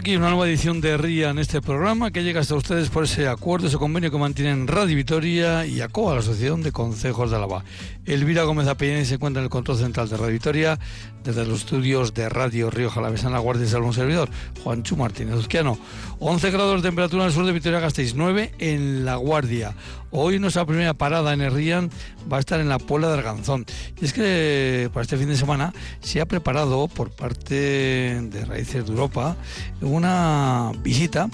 [0.00, 3.28] aquí una nueva edición de RIA en este programa que llega hasta ustedes por ese
[3.28, 7.64] acuerdo, ese convenio que mantienen Radio Vitoria y ACOA, la Asociación de Consejos de Álava.
[8.06, 10.78] Elvira Gómez Apellán se encuentra en el control central de Radio Vitoria,
[11.22, 14.30] desde los estudios de Radio Río Jalavesana, Guardia de Salón Servidor,
[14.64, 15.78] Juanchu Martínez Uzquiano.
[16.18, 19.74] 11 grados de temperatura en el sur de Vitoria-Gasteiz, 9 en La Guardia.
[20.12, 21.88] Hoy nuestra primera parada en el
[22.30, 23.64] va a estar en la Puebla de Arganzón.
[24.00, 28.86] Y es que para este fin de semana se ha preparado por parte de Raíces
[28.86, 29.36] de Europa
[29.90, 31.28] una visita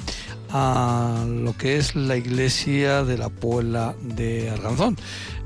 [0.51, 4.97] a lo que es la iglesia de la Puebla de Arganzón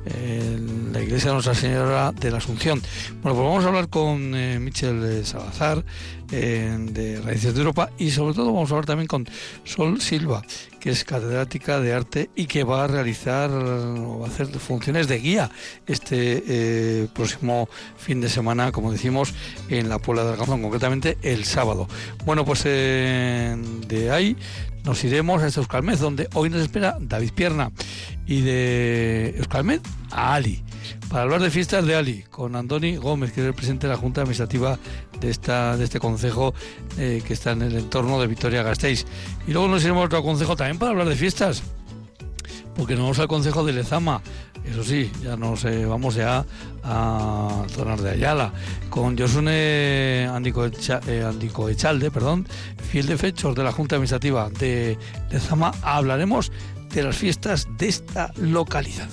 [0.05, 2.81] la iglesia de Nuestra Señora de la Asunción.
[3.23, 5.85] Bueno, pues vamos a hablar con eh, Michel Salazar
[6.33, 9.29] eh, de Raíces de Europa y sobre todo vamos a hablar también con
[9.65, 10.43] Sol Silva,
[10.79, 15.09] que es catedrática de arte y que va a realizar o va a hacer funciones
[15.09, 15.51] de guía
[15.87, 19.35] este eh, próximo fin de semana, como decimos,
[19.69, 21.89] en la Puebla de Arganzón, concretamente el sábado.
[22.25, 24.37] Bueno, pues de ahí
[24.85, 27.71] nos iremos a este Euskalmed, donde hoy nos espera David Pierna
[28.27, 30.63] y de Euskalmed a Ali,
[31.09, 33.99] para hablar de fiestas de Ali, con Andoni Gómez, que es el presidente de la
[33.99, 34.79] Junta Administrativa
[35.21, 36.55] de, esta, de este consejo
[36.99, 39.07] eh, que está en el entorno de Vitoria-Gasteiz.
[39.47, 41.63] Y luego nos iremos a otro consejo también para hablar de fiestas,
[42.75, 44.23] porque nos vamos al consejo de Lezama,
[44.65, 46.45] eso sí, ya nos vamos ya
[46.83, 48.53] a zonas de Ayala,
[48.89, 52.47] con Josune Andico, eh, perdón,
[52.91, 54.99] fiel de fechos de la Junta Administrativa de
[55.31, 56.53] Lezama, hablaremos
[56.93, 59.09] de las fiestas de esta localidad.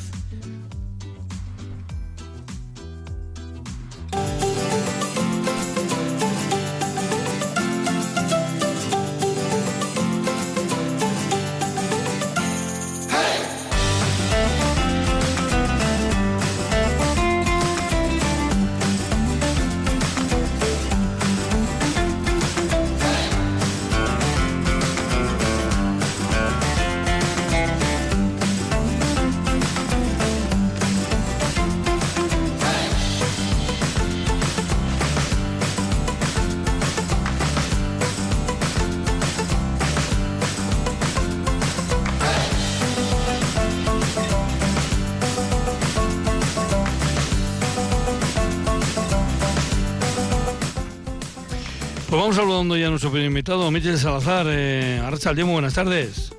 [52.38, 54.46] Saludando ya a nuestro primer invitado, Michel Salazar.
[54.48, 56.32] Eh, Arrachaldeón, buenas tardes.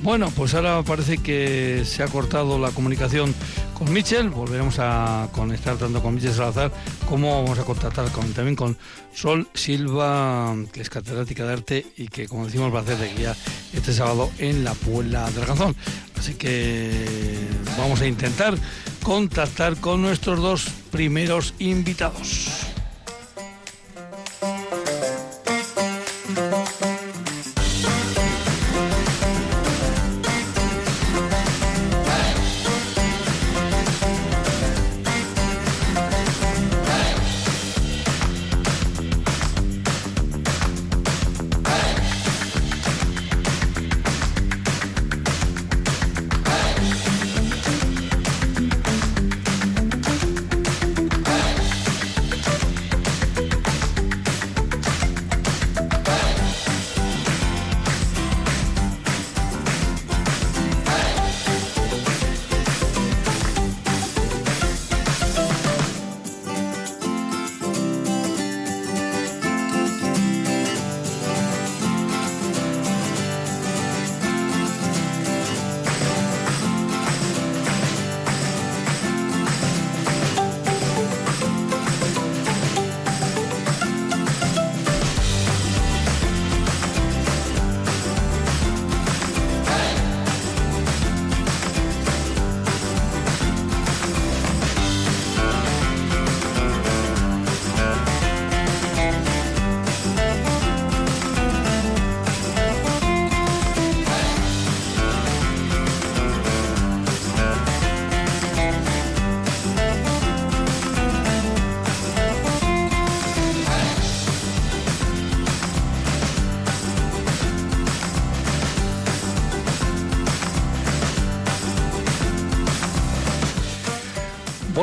[0.00, 3.34] Bueno, pues ahora parece que se ha cortado la comunicación
[3.76, 4.30] con Michel.
[4.30, 6.70] Volveremos a conectar tanto con Michel Salazar
[7.08, 8.78] como vamos a contactar con, también con
[9.12, 13.12] Sol Silva, que es catedrática de arte y que, como decimos, va a hacer de
[13.12, 13.34] guía
[13.72, 15.74] este sábado en la Puebla del Alcanzón.
[16.16, 16.92] Así que
[17.76, 18.54] vamos a intentar
[19.02, 22.51] contactar con nuestros dos primeros invitados.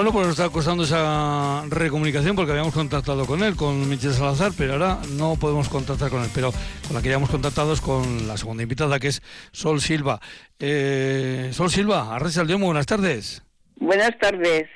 [0.10, 4.54] Bueno, pues nos está costando esa recomunicación porque habíamos contactado con él, con Michel Salazar,
[4.58, 6.32] pero ahora no podemos contactar con él.
[6.34, 6.52] Pero
[6.88, 9.22] con la que habíamos contactado es con la segunda invitada, que es
[9.52, 10.20] Sol Silva.
[10.58, 13.44] Eh, Sol Silva, Arres muy buenas tardes.
[13.76, 14.68] Buenas tardes.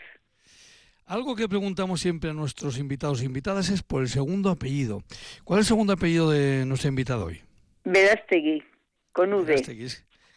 [1.07, 5.01] Algo que preguntamos siempre a nuestros invitados e invitadas es por el segundo apellido.
[5.43, 7.41] ¿Cuál es el segundo apellido de nuestro invitado hoy?
[7.85, 8.61] Verástegui,
[9.11, 9.45] con V.
[9.45, 9.87] Verástegui,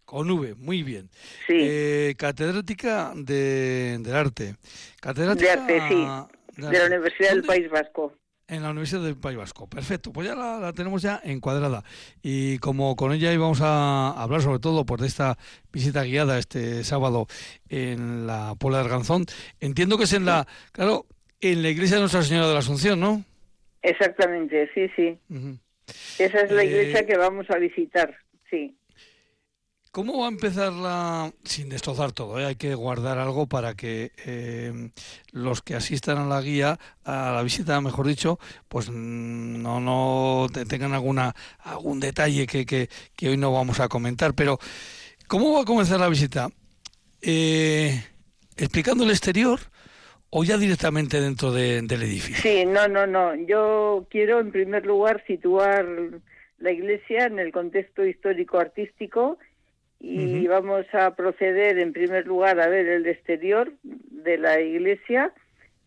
[0.07, 1.11] con V, muy bien.
[1.47, 1.59] Sí.
[1.59, 4.55] Eh, catedrática de, del arte.
[5.01, 6.63] Catedrática de arte, sí.
[6.63, 8.15] De, la Universidad del País Vasco.
[8.49, 9.69] En la Universidad del País Vasco.
[9.69, 11.83] Perfecto, pues ya la, tenemos ya encuadrada.
[12.23, 15.37] Y como con ella íbamos a hablar sobre todo por esta
[15.73, 17.27] visita guiada este sábado
[17.69, 19.27] en la Puebla de Arganzón,
[19.61, 21.07] entiendo que es en la, claro,
[21.41, 23.25] en la iglesia de Nuestra Señora de la Asunción, ¿no?
[23.83, 25.19] Exactamente, sí, sí.
[26.19, 28.17] Esa es la iglesia eh, que vamos a visitar,
[28.49, 28.77] sí.
[29.97, 31.33] ¿Cómo va a empezar la...
[31.45, 32.45] sin destrozar todo, ¿eh?
[32.45, 34.91] hay que guardar algo para que eh,
[35.33, 38.39] los que asistan a la guía, a la visita, mejor dicho,
[38.69, 42.89] pues no, no tengan alguna algún detalle que, que,
[43.27, 44.35] hoy no vamos a comentar.
[44.35, 44.59] Pero,
[45.29, 46.51] ¿cómo va a comenzar la visita?
[47.23, 47.99] Eh,
[48.59, 49.61] ¿Explicando el exterior
[50.29, 52.43] o ya directamente dentro del edificio?
[52.43, 53.35] Sí, no, no, no.
[53.35, 55.87] Yo quiero en primer lugar situar
[56.59, 59.39] la iglesia en el contexto histórico-artístico
[59.99, 65.33] y vamos a proceder en primer lugar a ver el exterior de la iglesia,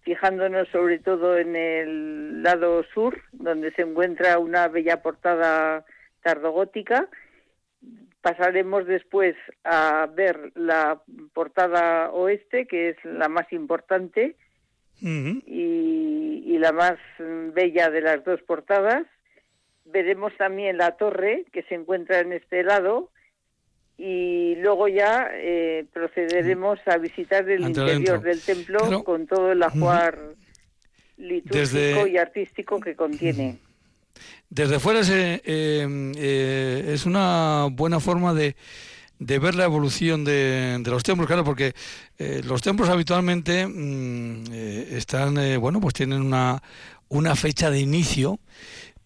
[0.01, 5.85] fijándonos sobre todo en el lado sur, donde se encuentra una bella portada
[6.23, 7.07] tardogótica.
[8.21, 11.01] Pasaremos después a ver la
[11.33, 14.35] portada oeste, que es la más importante
[15.01, 19.05] y, y la más bella de las dos portadas.
[19.85, 23.09] Veremos también la torre que se encuentra en este lado,
[23.99, 30.17] y luego ya eh, procederemos a visitar el interior del templo con todo el ajuar
[31.17, 33.57] litúrgico y artístico que contiene.
[34.49, 38.55] Desde fuera eh, eh, es una buena forma de,
[39.19, 41.73] de ver la evolución de, los templos, claro, porque
[42.45, 44.45] los templos habitualmente mm,
[44.93, 46.63] están, bueno, pues tienen una,
[47.09, 48.39] una fecha de inicio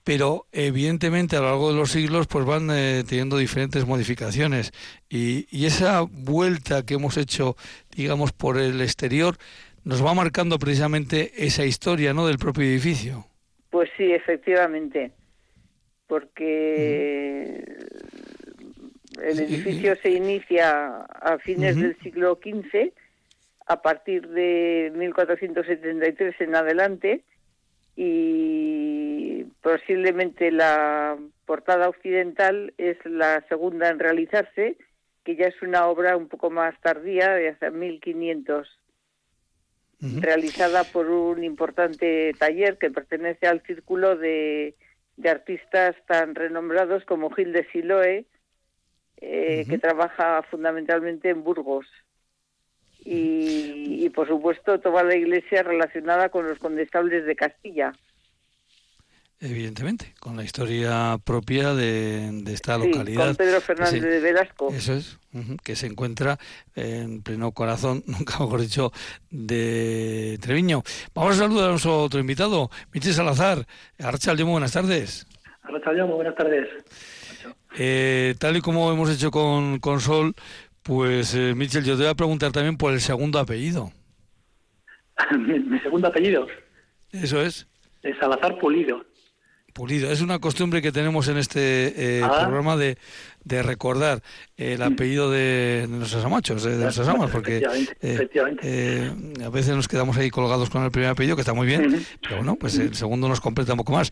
[0.04, 4.72] pero evidentemente a lo largo de los siglos pues van eh, teniendo diferentes modificaciones.
[5.10, 7.56] Y, esa vuelta que hemos hecho
[7.96, 9.36] digamos por el exterior
[9.84, 13.26] nos va marcando precisamente esa historia no del propio edificio.
[13.70, 15.12] Pues sí efectivamente
[16.08, 17.64] porque
[19.22, 22.92] el edificio se inicia a fines del siglo XV
[23.66, 27.22] a partir de 1473 en adelante
[27.96, 28.53] y
[29.64, 34.78] posiblemente la portada occidental es la segunda en realizarse,
[35.24, 38.68] que ya es una obra un poco más tardía, de hace 1500,
[40.20, 44.76] realizada por un importante taller que pertenece al círculo de,
[45.24, 48.26] artistas tan renombrados como Gil de Siloe,
[49.22, 51.88] eh, que trabaja fundamentalmente en Burgos.
[53.06, 57.94] Y, por supuesto toda la iglesia relacionada con los condestables de Castilla.
[59.46, 63.28] Evidentemente, con la historia propia de, esta localidad.
[63.28, 64.70] Con Pedro Fernández de Velasco.
[64.72, 65.20] Eso es,
[65.66, 66.40] que se encuentra
[66.76, 68.94] en pleno corazón, nunca mejor dicho,
[69.30, 70.82] de Treviño.
[71.14, 73.68] Vamos a saludar a nuestro otro invitado, Michel Salazar.
[74.00, 75.28] Muy buenas tardes.
[75.68, 76.70] Muy buenas tardes.
[77.78, 80.34] Eh, tal y como hemos hecho con, con Sol,
[80.84, 83.92] pues, eh, Michel, yo te voy a preguntar también por el segundo apellido.
[85.38, 86.48] ¿Mi, segundo apellido?
[87.12, 87.68] Eso es.
[88.04, 89.04] Es Salazar Pulido.
[89.74, 90.12] Pulido.
[90.12, 92.44] Es una costumbre que tenemos en este eh, ah.
[92.44, 92.98] programa de,
[93.44, 94.22] de recordar
[94.56, 97.64] el apellido de, nuestros amachos, de, nuestras amas, porque
[98.02, 99.12] eh,
[99.44, 102.38] a veces nos quedamos ahí colgados con el primer apellido, que está muy bien, pero
[102.38, 104.12] bueno, pues el segundo nos completa un poco más.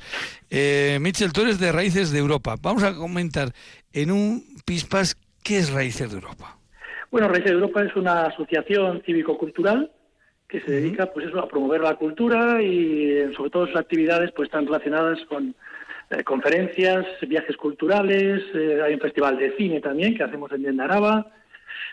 [0.50, 2.56] Eh, Michel, tú eres de Raíces de Europa.
[2.62, 3.54] Vamos a comentar
[3.94, 6.58] en un pispas qué es Raíces de Europa.
[7.12, 9.92] Bueno, Raíces de Europa es una asociación cívico-cultural
[10.52, 14.48] que se dedica pues eso, a promover la cultura y sobre todo sus actividades pues
[14.48, 15.56] están relacionadas con
[16.10, 21.32] eh, conferencias, viajes culturales, eh, hay un festival de cine también que hacemos en Yendaraba,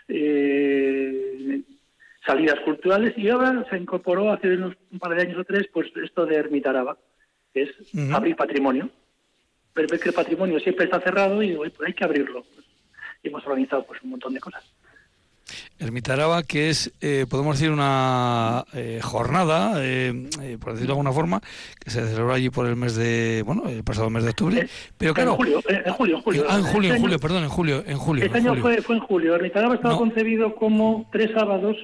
[0.09, 1.61] eh,
[2.25, 5.87] salidas culturales y ahora se incorporó hace unos un par de años o tres pues
[6.03, 6.97] esto de Ermitaraba,
[7.53, 7.69] que es
[8.11, 8.89] abrir patrimonio.
[9.73, 12.43] Pero ves que el patrimonio siempre está cerrado y pues hay que abrirlo.
[13.23, 14.69] y hemos organizado pues un montón de cosas.
[15.79, 21.41] Ermitaraba, que es, eh, podemos decir, una eh, jornada, eh, por decirlo de alguna forma,
[21.79, 24.67] que se celebró allí por el mes de, bueno, el pasado mes de octubre.
[24.97, 25.31] Pero claro.
[25.31, 26.45] En julio, en julio, en julio.
[26.49, 27.83] Ah, en julio, en este perdón, en julio.
[27.85, 29.35] En julio este año Fue, fue en julio.
[29.35, 31.77] Ermitaraba estaba concebido como tres sábados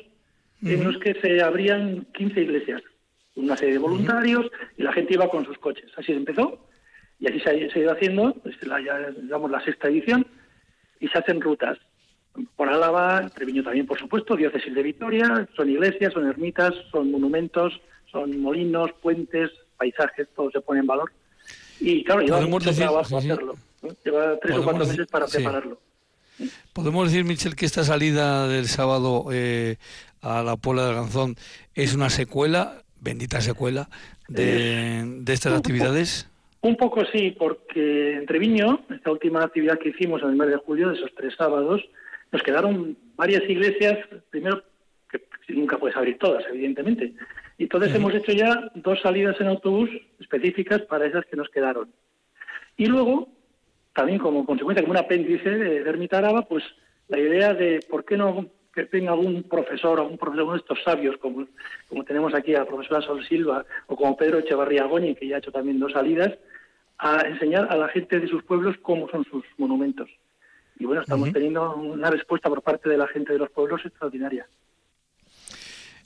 [0.62, 2.82] en los que se abrían 15 iglesias,
[3.36, 5.92] una serie de voluntarios y la gente iba con sus coches.
[5.98, 6.68] Así se empezó
[7.20, 10.26] y así se ha, ido haciendo, pues la, ya, digamos, la sexta edición
[11.00, 11.78] y se hacen rutas
[12.56, 17.80] por Álava, Treviño también, por supuesto, diócesis de Vitoria, son iglesias, son ermitas, son monumentos,
[18.12, 21.12] son molinos, puentes, paisajes, todo se pone en valor.
[21.80, 23.56] Y claro, lleva mucho trabajo hacerlo.
[24.04, 25.80] Lleva tres o cuatro meses para prepararlo.
[26.74, 29.78] Podemos decir, Michel, que esta salida del sábado eh,
[30.22, 31.36] a la Puebla de Ganzón
[31.74, 33.90] es una secuela, bendita secuela,
[34.28, 36.30] de, de estas actividades.
[36.62, 40.58] Un poco sí, porque en Treviño, esta última actividad que hicimos en el mes de
[40.58, 41.82] julio, de esos tres sábados,
[42.36, 43.98] nos quedaron varias iglesias,
[44.30, 44.62] primero
[45.10, 45.22] que
[45.54, 47.14] nunca puedes abrir todas, evidentemente.
[47.58, 49.90] Y entonces hemos hecho ya dos salidas en autobús
[50.20, 51.90] específicas para esas que nos quedaron.
[52.76, 53.30] Y luego,
[53.94, 56.66] también como consecuencia, como un apéndice de, Ermita Araba, pues
[57.08, 60.84] la idea de por qué no que venga algún profesor, algún profesor, uno de estos
[60.84, 61.48] sabios, como,
[61.88, 65.38] como tenemos aquí a la profesora Sol Silva, o como Pedro Echevarría Goñi, que ya
[65.38, 66.34] ha hecho también dos salidas,
[66.98, 70.10] a enseñar a la gente de sus pueblos cómo son sus monumentos.
[70.78, 74.48] Y bueno, estamos teniendo una respuesta por parte de la gente de los pueblos extraordinaria.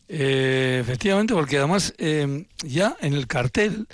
[0.08, 3.88] Eh, efectivamente, porque además eh, ya en el cartel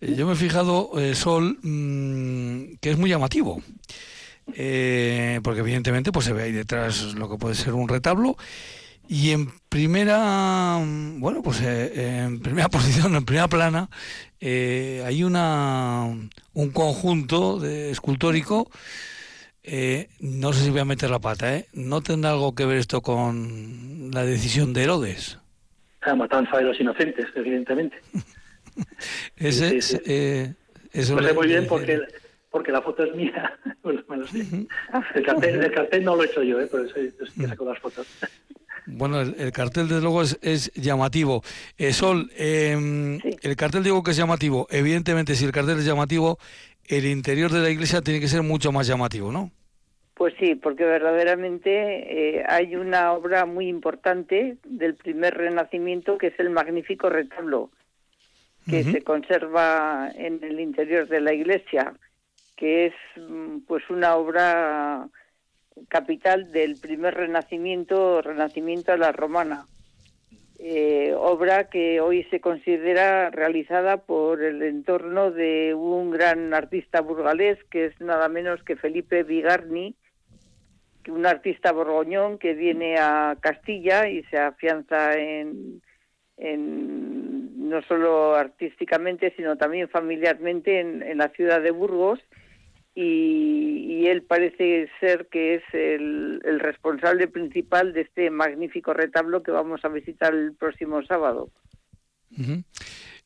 [0.00, 3.62] eh, yo me he fijado, Sol, mm, que es muy llamativo.
[4.46, 8.36] porque evidentemente pues se ve ahí detrás lo que puede ser un retablo
[9.10, 10.78] y en primera,
[11.16, 13.88] bueno, pues eh, en primera posición, en primera plana,
[14.38, 16.04] eh, hay una
[16.52, 18.70] un conjunto de escultórico.
[19.62, 21.66] Eh, no sé si voy a meter la pata, ¿eh?
[21.72, 25.38] ¿No tendrá algo que ver esto con la decisión de Herodes?
[26.06, 27.98] La matanza de los inocentes, evidentemente.
[29.36, 29.78] Ese,
[30.92, 32.00] eso lo sé muy bien porque
[32.50, 33.58] porque la foto es mía.
[33.84, 36.66] el, cartel, no lo he hecho yo, ¿eh?
[36.66, 38.06] por eso, yo saco las fotos.
[38.86, 41.42] Bueno, el, cartel desde luego es, llamativo.
[41.76, 44.66] Eh, Sol, em, el cartel digo que es llamativo.
[44.70, 46.38] Evidentemente, si el cartel es llamativo,
[46.88, 49.50] el interior de la iglesia tiene que ser mucho más llamativo, ¿no?
[50.14, 56.40] Pues sí, porque verdaderamente eh, hay una obra muy importante del primer renacimiento que es
[56.40, 57.70] el magnífico retablo
[58.68, 61.94] que se conserva en el interior de la iglesia,
[62.54, 65.08] que es mm, pues una obra
[65.88, 69.64] capital del primer renacimiento, renacimiento a la romana.
[70.60, 77.62] Eh, obra que hoy se considera realizada por el entorno de un gran artista burgalés
[77.70, 79.94] que es nada menos que Felipe Vigarni,
[81.08, 85.80] un artista borgoñón que viene a Castilla y se afianza en
[86.36, 92.20] no solo artísticamente sino también familiarmente en la ciudad de Burgos
[93.00, 99.84] y, él parece ser que es el, responsable principal de este magnífico retablo que vamos
[99.84, 101.50] a visitar el próximo sábado.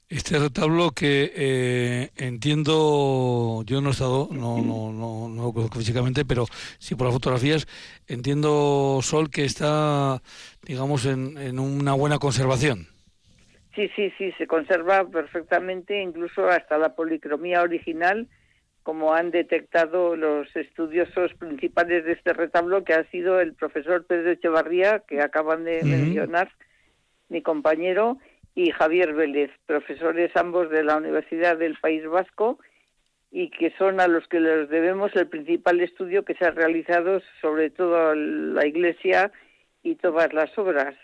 [0.08, 5.78] Este retablo que eh, entiendo, yo no he estado, no, no, no, no, lo conozco
[5.78, 6.44] físicamente, pero
[6.78, 7.66] sí por las fotografías,
[8.08, 10.20] entiendo, Sol, que está,
[10.66, 12.88] digamos, en, en una buena conservación.
[13.74, 18.28] Sí, sí, sí, se conserva perfectamente, incluso hasta la policromía original
[18.82, 24.32] como han detectado los estudiosos principales de este retablo, que ha sido el profesor Pedro
[24.32, 26.50] Echevarría, que acaban de mencionar,
[27.28, 28.18] mi compañero,
[28.54, 32.58] y Javier Vélez, profesores ambos de la Universidad del País Vasco,
[33.30, 37.22] y que son a los que les debemos el principal estudio que se ha realizado
[37.40, 39.32] sobre toda la Iglesia
[39.82, 40.94] y todas las obras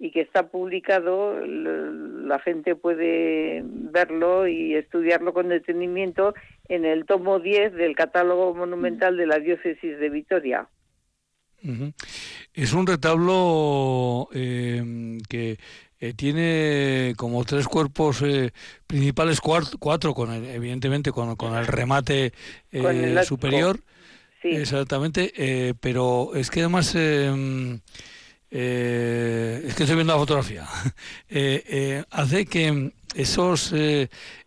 [0.00, 6.34] y que está publicado, la gente puede verlo y estudiarlo con detenimiento
[6.70, 10.68] en el tomo 10 del catálogo monumental de la diócesis de Vitoria.
[12.54, 15.58] Es un retablo eh, que
[15.98, 18.52] eh, tiene como tres cuerpos eh,
[18.86, 22.32] principales, cuatro, con evidentemente con, con, el remate
[23.24, 23.80] superior.
[24.40, 24.50] Sí.
[24.50, 27.80] Exactamente, pero es que además es
[28.48, 30.66] que estoy viendo la fotografía,
[32.10, 33.74] hace que esos,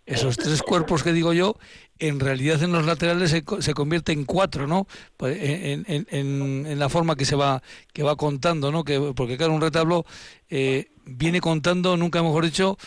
[0.08, 1.60] esos tres cuerpos que digo yo,
[2.00, 4.88] en realidad en los laterales se, se convierte en cuatro, ¿no?
[5.18, 7.62] Pues, en, en, la forma que se va
[7.94, 8.84] que va contando, ¿no?
[8.84, 10.06] Que, porque claro, un retablo
[11.06, 12.78] viene contando, nunca mejor dicho,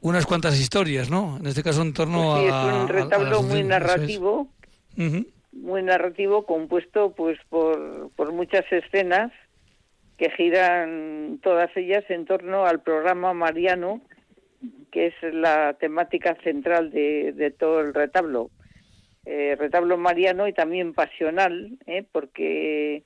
[0.00, 1.36] unas cuantas historias, ¿no?
[1.38, 2.68] En este caso en torno pues sí, a...
[2.68, 4.48] es un retablo muy narrativo,
[5.52, 9.32] muy narrativo, compuesto pues por, por muchas escenas
[10.16, 14.00] que giran todas ellas en torno al programa mariano,
[14.90, 18.50] que es la temática central de, todo el retablo.
[19.26, 22.04] Eh, retablo mariano y también pasional, ¿eh?
[22.10, 23.02] porque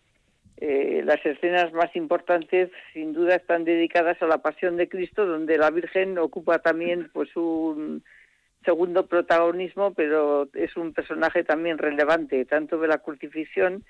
[0.59, 5.59] eh, las escenas más importantes sin duda están dedicadas a la pasión de Cristo, donde
[5.59, 8.05] la Virgen ocupa también pues un
[8.65, 13.85] segundo protagonismo, pero es un personaje también relevante, tanto de la crucifixión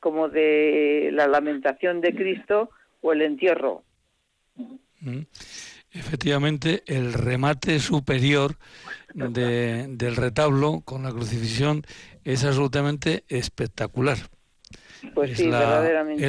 [0.00, 2.70] como de la lamentación de Cristo
[3.02, 3.82] o el entierro.
[5.98, 8.56] Efectivamente, el remate superior
[9.14, 11.82] del retablo con la crucifixión
[12.24, 14.18] es absolutamente espectacular.
[15.14, 16.26] Pues sí, verdaderamente.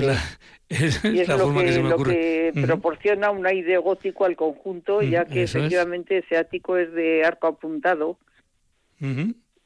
[0.70, 6.38] Es y es lo que, proporciona un aire gótico al conjunto, ya que efectivamente ese
[6.38, 8.18] ático es de arco apuntado.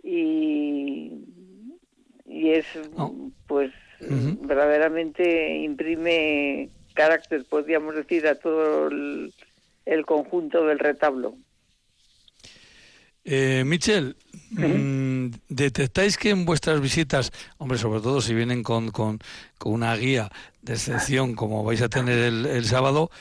[0.04, 1.12] Y
[2.32, 2.66] y es
[3.48, 9.34] pues verdaderamente imprime carácter podríamos decir a todo el,
[10.06, 11.36] conjunto del retablo.
[13.24, 14.16] Eh, Michel,
[14.50, 19.20] mm, ¿detectáis que en vuestras visitas, hombre, sobre todo si vienen con, con,
[19.64, 20.32] una guía
[20.64, 23.12] de excepción como vais a tener el, sábado,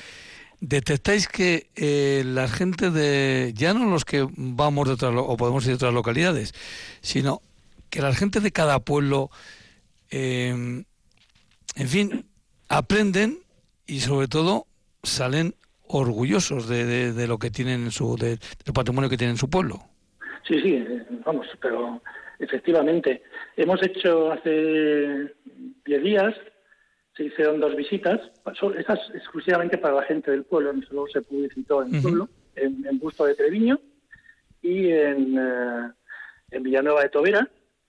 [0.60, 5.64] detectáis que eh, la gente de, ya no los que vamos de otras, o podemos
[5.64, 6.54] ir de otras localidades,
[7.02, 7.42] sino
[7.90, 9.30] que la gente de cada pueblo,
[10.10, 10.82] eh,
[11.74, 12.26] en fin,
[12.68, 13.40] aprenden
[13.86, 14.66] y sobre todo
[15.02, 15.54] salen
[15.94, 19.48] orgullosos de, de, lo que tienen en su, de, del patrimonio que tienen en su
[19.48, 19.80] pueblo.
[20.46, 22.00] Sí, sí, eh, vamos, pero
[22.38, 23.22] efectivamente.
[23.56, 25.32] Hemos hecho hace
[25.84, 26.34] 10 días,
[27.16, 28.20] se hicieron dos visitas,
[28.78, 33.24] estas exclusivamente para la gente del pueblo, solo se publicitó en el pueblo, en, Busto
[33.26, 33.78] de Treviño
[34.62, 35.90] y en, eh,
[36.50, 37.48] en Villanueva de Tobera,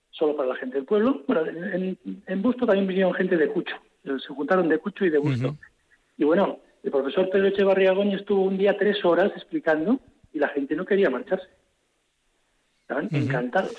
[0.10, 1.24] solo para la gente del pueblo.
[1.28, 5.56] Bueno, en, Busto también vinieron gente de Cucho, se juntaron de Cucho y de Busto.
[6.18, 10.00] Y bueno, el profesor Pedro Echevarría Góñez estuvo un día tres horas explicando
[10.34, 11.48] y la gente no quería marcharse.
[12.82, 13.74] Estaban encantados.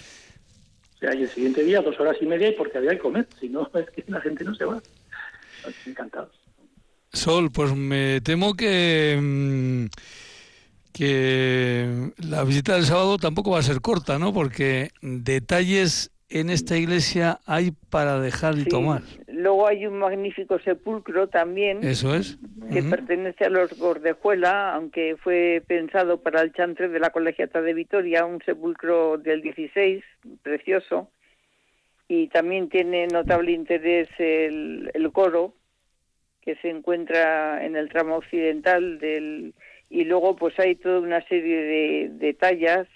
[0.94, 3.26] O sea, y el siguiente día dos horas y media y porque había que comer,
[3.40, 4.80] si no es que la gente no se va.
[5.86, 6.30] Encantados.
[7.12, 9.18] Sol, pues me temo que...
[9.20, 9.86] Mm,
[10.92, 14.34] que la visita del sábado tampoco va a ser corta, ¿no?
[14.34, 19.02] Porque detalles en esta iglesia hay para dejar y tomar.
[19.42, 21.82] Luego hay un magnífico sepulcro también.
[21.82, 22.38] Eso es.
[22.72, 27.74] Que pertenece a los Gordejuela, aunque fue pensado para el chantre de la Colegiata de
[27.74, 30.04] Vitoria, un sepulcro del 16,
[30.42, 31.10] precioso.
[32.06, 35.54] Y también tiene notable interés el, el coro,
[36.40, 39.54] que se encuentra en el tramo occidental del.
[39.90, 42.86] Y luego, pues hay toda una serie de, de tallas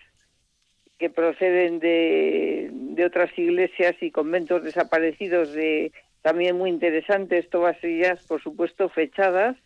[0.99, 5.93] que proceden de, de otras iglesias y conventos desaparecidos de
[6.27, 9.57] también muy interesantes, todas ellas por supuesto fechadas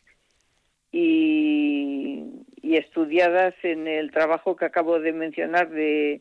[0.92, 2.22] y,
[2.60, 6.20] y estudiadas en el trabajo que acabo de mencionar de,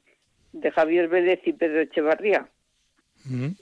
[0.53, 2.47] de Javier Vélez y Pedro Echevarría.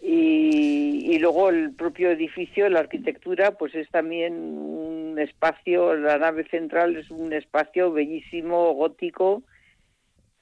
[0.04, 6.48] y, y, luego el propio edificio, la arquitectura, pues es también un espacio, la nave
[6.48, 9.42] central es un espacio bellísimo, gótico,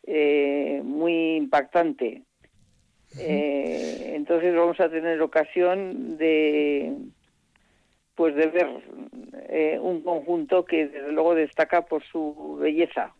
[0.03, 2.23] eh, muy impactante.
[3.19, 6.93] Eh, entonces vamos a tener ocasión de
[8.15, 8.67] pues de ver
[9.49, 13.13] eh, un conjunto que desde luego destaca por su belleza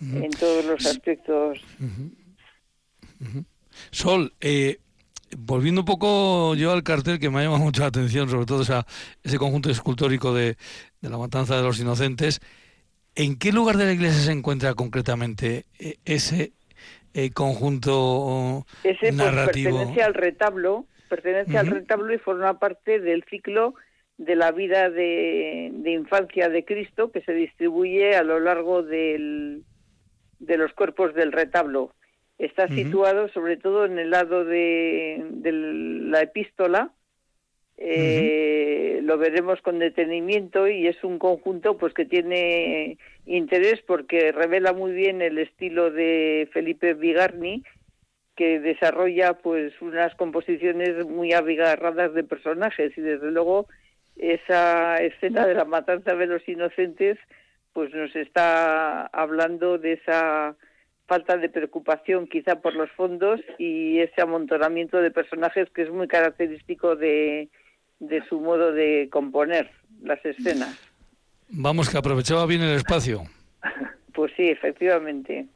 [0.00, 1.62] en todos los aspectos.
[3.90, 4.32] Sol,
[5.36, 8.62] volviendo un poco yo al cartel que me ha llamado mucho la atención, sobre todo
[8.62, 8.86] esa,
[9.22, 10.56] ese conjunto escultórico de,
[11.00, 12.40] de la matanza de los inocentes,
[13.16, 16.52] ¿En qué lugar de la iglesia se encuentra concretamente eh, ese
[17.16, 19.78] eh, conjunto ese, pues, narrativo?
[19.78, 23.74] pertenece al retablo, pertenece al retablo y forma parte del ciclo
[24.18, 29.64] de la vida de, infancia de Cristo que se distribuye a lo largo del,
[30.40, 31.92] de los cuerpos del retablo.
[32.38, 36.90] Está situado sobre todo en el lado de, de la epístola,
[37.78, 44.72] eh, lo veremos con detenimiento y es un conjunto pues que tiene interés porque revela
[44.72, 47.62] muy bien el estilo de Felipe Vigarni
[48.34, 53.66] que desarrolla pues unas composiciones muy abigarradas de personajes y desde luego
[54.16, 57.18] esa escena de la matanza de los inocentes
[57.74, 60.56] pues nos está hablando de esa
[61.06, 66.08] falta de preocupación quizá por los fondos y ese amontonamiento de personajes que es muy
[66.08, 67.48] característico de,
[67.98, 69.70] de su modo de componer
[70.02, 70.76] las escenas.
[71.48, 73.22] Vamos, que aprovechaba bien el espacio.
[74.12, 75.46] Pues sí, efectivamente.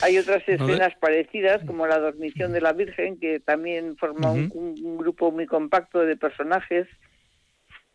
[0.00, 5.30] Hay otras escenas parecidas, como la dormición de la Virgen, que también forma un, grupo
[5.32, 6.86] muy compacto de personajes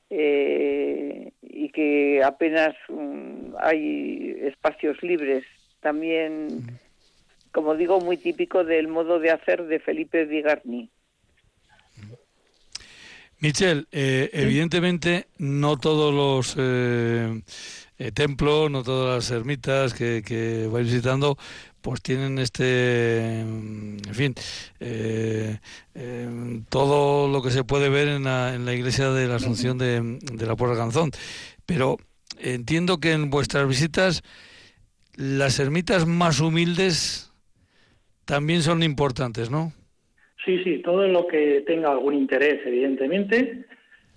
[0.09, 5.45] eh, y que apenas mm, hay espacios libres.
[5.79, 6.79] También,
[7.51, 10.89] como digo, muy típico del modo de hacer de Felipe Vigarni.
[13.43, 17.41] Michel, eh, evidentemente no todos los eh,
[17.97, 21.37] eh, templos, no todas las ermitas que, que vais visitando,
[21.81, 24.33] pues tienen este, en fin,
[26.69, 30.19] todo lo que se puede ver en la, en la iglesia de la Asunción de,
[30.21, 31.11] de la Puerta Canzón.
[31.65, 31.97] Pero
[32.39, 34.23] entiendo que en vuestras visitas
[35.15, 37.33] las ermitas más humildes
[38.23, 39.73] también son importantes, ¿no?
[40.45, 43.65] Sí, sí, todo lo que tenga algún interés, evidentemente.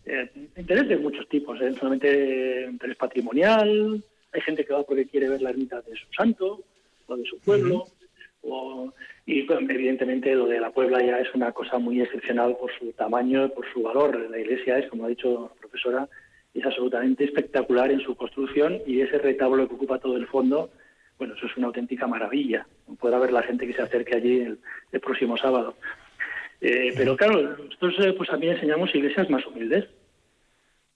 [0.05, 1.73] Eh, interés de muchos tipos, ¿eh?
[1.75, 4.03] solamente interés patrimonial.
[4.33, 6.65] Hay gente que va porque quiere ver la ermita de su santo
[7.07, 7.85] o de su pueblo.
[8.43, 8.93] o,
[9.25, 13.49] y evidentemente lo de la Puebla ya es una cosa muy excepcional por su tamaño,
[13.49, 14.31] por su valor.
[14.31, 16.09] La iglesia es, como ha dicho la profesora,
[16.55, 20.71] es absolutamente espectacular en su construcción y ese retablo que ocupa todo el fondo,
[21.19, 22.67] bueno, eso es una auténtica maravilla.
[23.01, 24.41] Podrá ver la gente que se acerque allí
[24.93, 25.75] el próximo sábado.
[26.61, 29.87] Eh, pero claro, nosotros eh, pues también enseñamos iglesias más humildes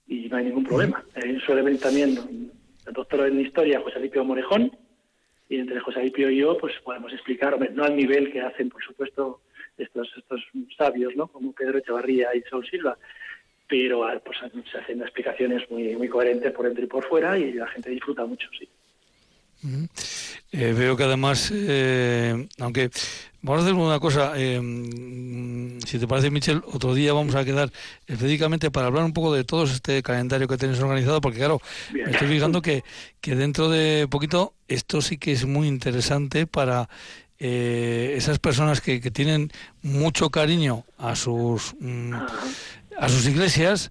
[0.07, 1.05] y no hay ningún problema.
[1.16, 2.51] Eh, suele venir también
[2.87, 4.73] el doctor en historia, José Alipio Morejón,
[5.49, 8.83] y entre José Alipio y yo pues podemos explicar, no al nivel que hacen, por
[8.83, 9.42] supuesto,
[9.77, 10.40] estos, estos
[10.77, 11.27] sabios, ¿no?
[11.29, 12.96] como Pedro Echevarría y Saúl Silva,
[13.68, 14.38] pero ah, pues,
[14.70, 18.25] se hacen explicaciones muy, muy coherentes por dentro y por fuera y la gente disfruta
[18.27, 18.68] mucho, sí.
[20.53, 22.90] Eh, veo que además, eh, aunque
[23.42, 27.72] vamos a hacer una cosa, eh, si te parece, Michel, otro día vamos a quedar
[28.07, 31.61] específicamente para hablar un poco de todo este calendario que tenéis organizado, porque claro,
[32.07, 32.85] estoy fijando que,
[33.20, 36.88] que dentro de poquito esto sí que es muy interesante para
[37.38, 39.50] esas personas que, que, tienen
[39.83, 42.12] mucho cariño a sus, mm,
[42.98, 43.90] a sus iglesias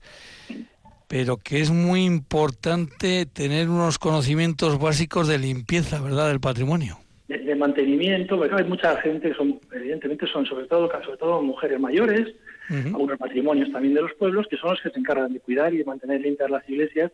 [1.09, 6.99] pero que es muy importante tener unos conocimientos básicos de limpieza, ¿verdad?, del patrimonio.
[7.29, 11.79] De, mantenimiento, porque hay mucha gente que son, evidentemente, son sobre todo, sobre todo mujeres
[11.79, 12.33] mayores,
[12.69, 15.77] algunos matrimonios también de los pueblos, que son los que se encargan de cuidar y
[15.77, 17.11] de mantener limpias las iglesias.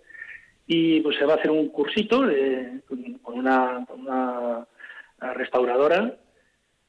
[0.68, 2.24] Y pues se va a hacer un cursito
[2.88, 4.66] con, una,
[5.20, 6.16] restauradora,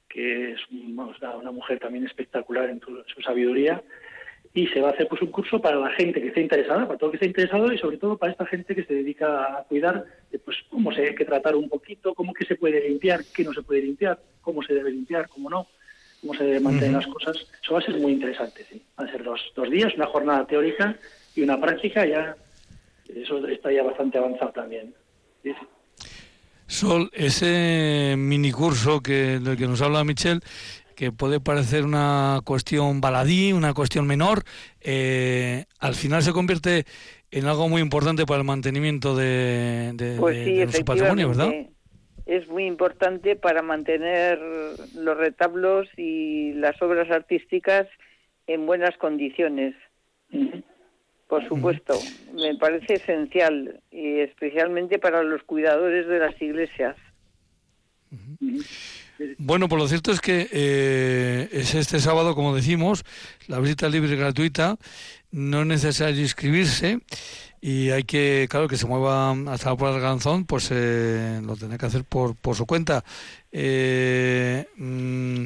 [0.08, 3.82] que es una mujer también espectacular en su sabiduría,
[4.56, 6.98] y se va a hacer pues un curso para la gente que esté interesada, para
[6.98, 9.64] todo el que esté interesado y sobre todo para esta gente que se dedica a
[9.64, 13.20] cuidar de pues cómo se hay que tratar un poquito, cómo que se puede limpiar,
[13.34, 15.66] qué no se puede limpiar, cómo se debe limpiar, cómo no,
[16.22, 17.36] cómo se deben mantener las cosas.
[17.62, 18.82] Eso va a ser muy interesante, sí.
[18.96, 20.96] Van a ser dos, dos días, una jornada teórica
[21.34, 22.34] y una práctica, ya
[23.14, 24.94] eso está ya bastante avanzado también.
[26.66, 30.40] Sol, ese mini curso que, del que nos habla Michelle,
[30.96, 34.42] que puede parecer una cuestión baladí, una cuestión menor,
[34.80, 36.86] eh, al final se convierte
[37.30, 41.52] en algo muy importante para el mantenimiento de, de, pues patrimonio, ¿verdad?
[42.24, 44.40] Es muy importante para mantener
[44.94, 47.86] los retablos y las obras artísticas
[48.46, 49.74] en buenas condiciones.
[51.28, 51.94] Por supuesto,
[52.32, 56.96] me parece esencial y especialmente para los cuidadores de las iglesias.
[59.38, 63.04] Bueno, pues lo cierto es que eh, es este sábado, como decimos,
[63.46, 64.76] la visita libre y gratuita.
[65.30, 67.00] No es necesario inscribirse
[67.60, 71.56] y hay que, claro, que se mueva hasta la Puerta del Ganzón, pues eh, lo
[71.56, 73.04] tiene que hacer por, por su cuenta.
[73.52, 75.44] Eh, mm,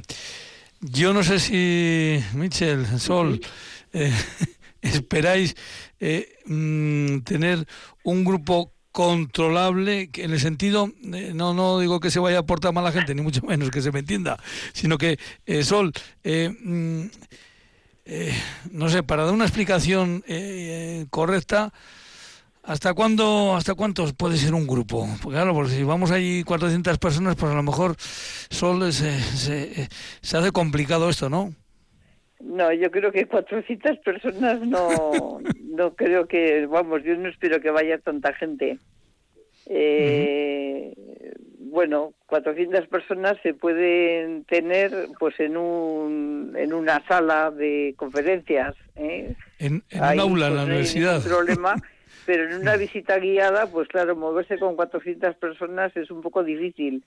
[0.80, 3.40] yo no sé si, Michel, Sol,
[4.82, 5.54] esperáis
[6.46, 7.66] mm, tener
[8.02, 12.84] un grupo controlable en el sentido no no digo que se vaya a portar mal
[12.84, 14.38] la gente ni mucho menos que se me entienda
[14.72, 15.92] sino que eh, Sol
[16.24, 17.02] eh, mm,
[18.06, 18.34] eh,
[18.72, 20.24] no sé para dar una explicación
[21.10, 21.72] correcta
[22.64, 26.98] hasta cuándo hasta cuántos puede ser un grupo porque claro porque si vamos ahí 400
[26.98, 27.96] personas pues a lo mejor
[28.50, 29.88] Sol se, se,
[30.20, 31.54] se hace complicado esto no
[32.40, 37.70] no, yo creo que 400 personas no, no creo que, vamos, yo no espero que
[37.70, 38.78] vaya tanta gente.
[39.66, 40.92] Eh,
[41.70, 48.74] Bueno, 400 personas se pueden tener pues en un en una sala de conferencias.
[48.96, 49.36] ¿eh?
[49.60, 51.22] En, un aula en la pues, universidad.
[51.22, 51.76] problema,
[52.26, 57.04] pero en una visita guiada, pues claro, moverse con 400 personas es un poco difícil.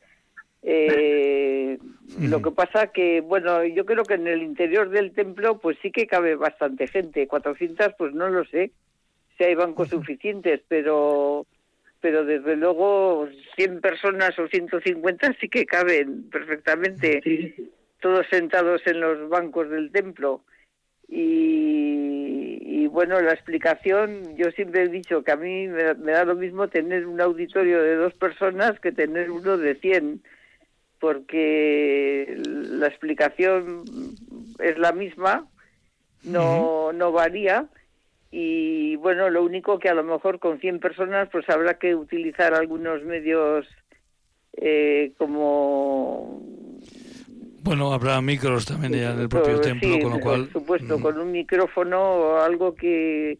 [0.65, 1.77] Eh,
[2.21, 5.91] lo que pasa que, bueno, yo creo que en el interior del templo pues sí
[5.91, 7.27] que cabe bastante gente.
[7.27, 8.71] 400 pues no lo sé
[9.37, 11.45] si hay bancos suficientes, pero
[11.99, 17.55] pero desde luego 100 personas o 150 sí que caben perfectamente,
[18.01, 20.41] todos sentados en los bancos del templo.
[21.07, 26.25] Y, y, bueno, la explicación, yo siempre he dicho que a mí me, me, da
[26.25, 30.21] lo mismo tener un auditorio de dos personas que tener uno de 100
[31.03, 33.83] porque la explicación
[34.57, 35.49] es la misma
[36.23, 37.65] no, no varía.
[38.31, 42.53] Y bueno, lo único que a lo mejor con 100 personas pues habrá que utilizar
[42.53, 43.67] algunos medios
[44.53, 46.41] eh, como
[47.63, 50.45] bueno, habrá micros también en el propio templo, con lo cual...
[50.45, 53.39] Por supuesto, con un micrófono o algo que,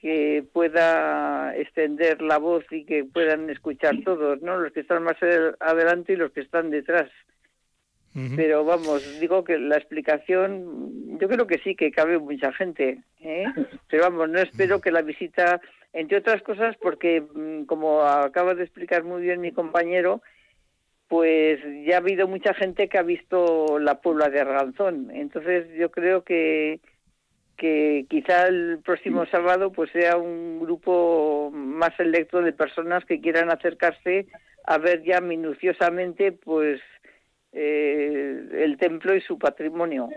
[0.00, 4.58] que pueda extender la voz y que puedan escuchar todos, ¿no?
[4.58, 5.16] Los que están más
[5.60, 7.10] adelante y los que están detrás.
[8.34, 13.44] Pero vamos, digo que la explicación, yo creo que sí, que cabe mucha gente, ¿eh?
[13.88, 15.60] Pero vamos, no espero que la visita,
[15.92, 20.20] entre otras cosas, porque mm, como acaba de explicar muy bien mi compañero,
[21.06, 25.10] pues ya ha habido mucha gente que ha visto la Puebla de Arganzón.
[25.12, 26.80] Entonces yo creo que,
[27.58, 33.50] que quizá el próximo sábado pues sea un grupo más selecto de personas que quieran
[33.50, 34.26] acercarse
[34.64, 36.80] a ver ya minuciosamente pues
[37.52, 40.08] eh, el templo y su patrimonio.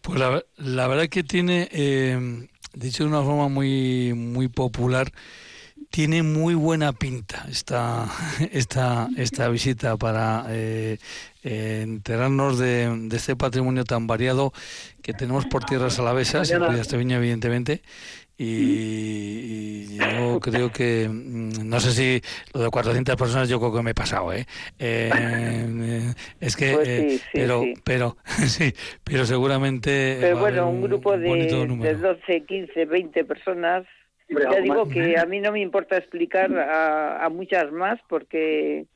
[0.00, 2.18] Pues la, la, verdad que tiene, eh,
[2.74, 5.06] dicho de una forma muy, muy popular,
[5.94, 8.08] tiene muy buena pinta esta,
[8.52, 10.98] esta, esta visita para eh,
[11.44, 14.52] eh, enterarnos de, este patrimonio tan variado
[15.02, 17.82] que tenemos por tierras alavesas, y este viña evidentemente,
[18.36, 22.20] y, yo creo que mm, no sé si
[22.52, 24.44] lo de 400 personas yo creo que me he pasado eh,
[24.80, 28.16] eh es que pues pero pero
[28.48, 33.84] sí pero seguramente pero bueno un, grupo de, de 12 15 20 personas
[34.40, 38.86] ya digo que a mí no me importa explicar a, muchas más porque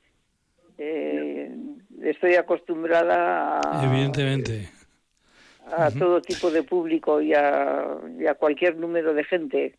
[0.77, 1.51] eh,
[2.03, 4.69] estoy acostumbrada a, evidentemente.
[5.77, 7.99] a todo tipo de público y a,
[8.39, 9.79] cualquier número de gente.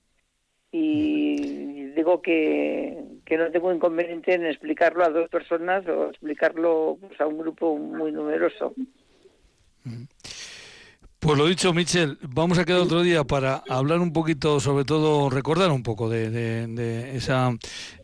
[0.71, 7.19] Y digo que, que no tengo inconveniente en explicarlo a dos personas o explicarlo pues,
[7.19, 8.75] a un grupo muy numeroso.
[11.19, 15.29] Pues lo dicho, Michel, vamos a quedar otro día para hablar un poquito, sobre todo
[15.29, 17.53] recordar un poco de, esa,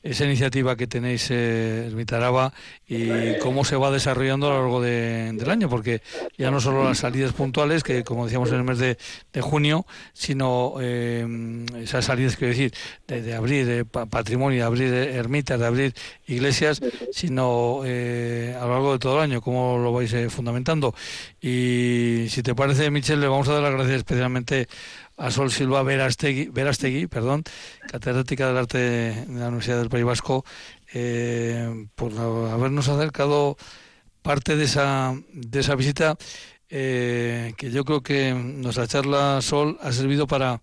[0.04, 2.52] esa iniciativa que tenéis, eh, Ermitaraba,
[2.86, 6.02] y cómo se va desarrollando a lo largo del año, porque
[6.38, 8.98] ya no solo las salidas puntuales, que como decíamos en el mes de,
[9.42, 12.74] junio, sino eh, esas salidas, quiero decir,
[13.08, 15.94] de, abrir eh, patrimonio, de abrir ermitas, de abrir
[16.28, 16.82] iglesias,
[17.14, 20.94] sino eh, a lo largo de todo el año, cómo lo vais fundamentando.
[21.42, 24.68] Y si te parece, Michel, le vamos a dar las gracias especialmente
[25.18, 27.44] a Sol Silva Verastegui, Verastegui perdón,
[27.88, 30.44] catedrática del arte de la Universidad del País Vasco,
[30.94, 33.58] eh, por habernos acercado
[34.24, 36.18] parte de esa, de esa visita,
[36.70, 40.62] eh, que yo creo que nuestra charla Sol ha servido para,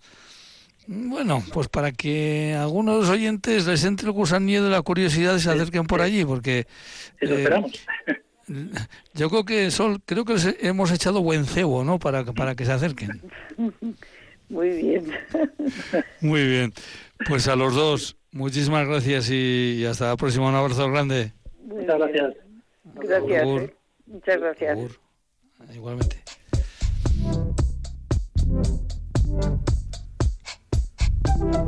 [0.89, 5.51] bueno, pues para que algunos oyentes les entre el gusanillo de la curiosidad y se
[5.51, 6.67] acerquen por allí, porque...
[7.21, 7.73] Eso esperamos.
[9.15, 11.99] Yo creo que Sol, creo que hemos echado buen cebo, ¿no?
[11.99, 13.21] Para, para que se acerquen.
[14.49, 15.11] Muy bien.
[16.21, 16.73] Muy bien.
[17.27, 20.49] Pues a los dos, muchísimas gracias y, hasta la próxima.
[20.49, 21.33] Un abrazo grande.
[21.65, 22.35] Muchas gracias.
[22.95, 23.49] Gracias.
[23.49, 23.75] Eh.
[24.07, 24.79] Muchas gracias.
[25.75, 26.23] Igualmente.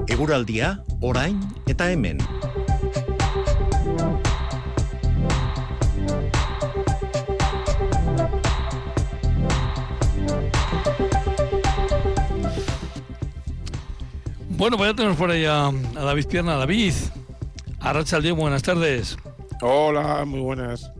[0.08, 2.18] Eguraldia, orain eta hemen.
[14.64, 16.56] Bueno, pues ya tenemos por ahí a, David Pierna.
[16.56, 16.94] David,
[17.80, 19.18] Arracha buenas tardes.
[19.60, 20.90] Hola, muy buenas.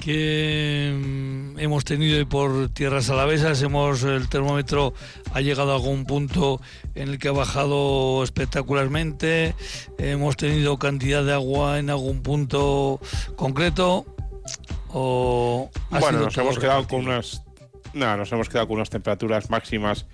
[0.00, 4.94] Que mm, hemos tenido por tierras alavesas, hemos el termómetro
[5.32, 6.60] ha llegado a algún punto
[6.96, 9.54] en el que ha bajado espectacularmente,
[9.98, 12.98] hemos tenido cantidad de agua en algún punto
[13.36, 14.06] concreto
[14.88, 17.44] o bueno, nos hemos quedado con unas
[17.94, 20.06] no, nos hemos quedado con unas temperaturas máximas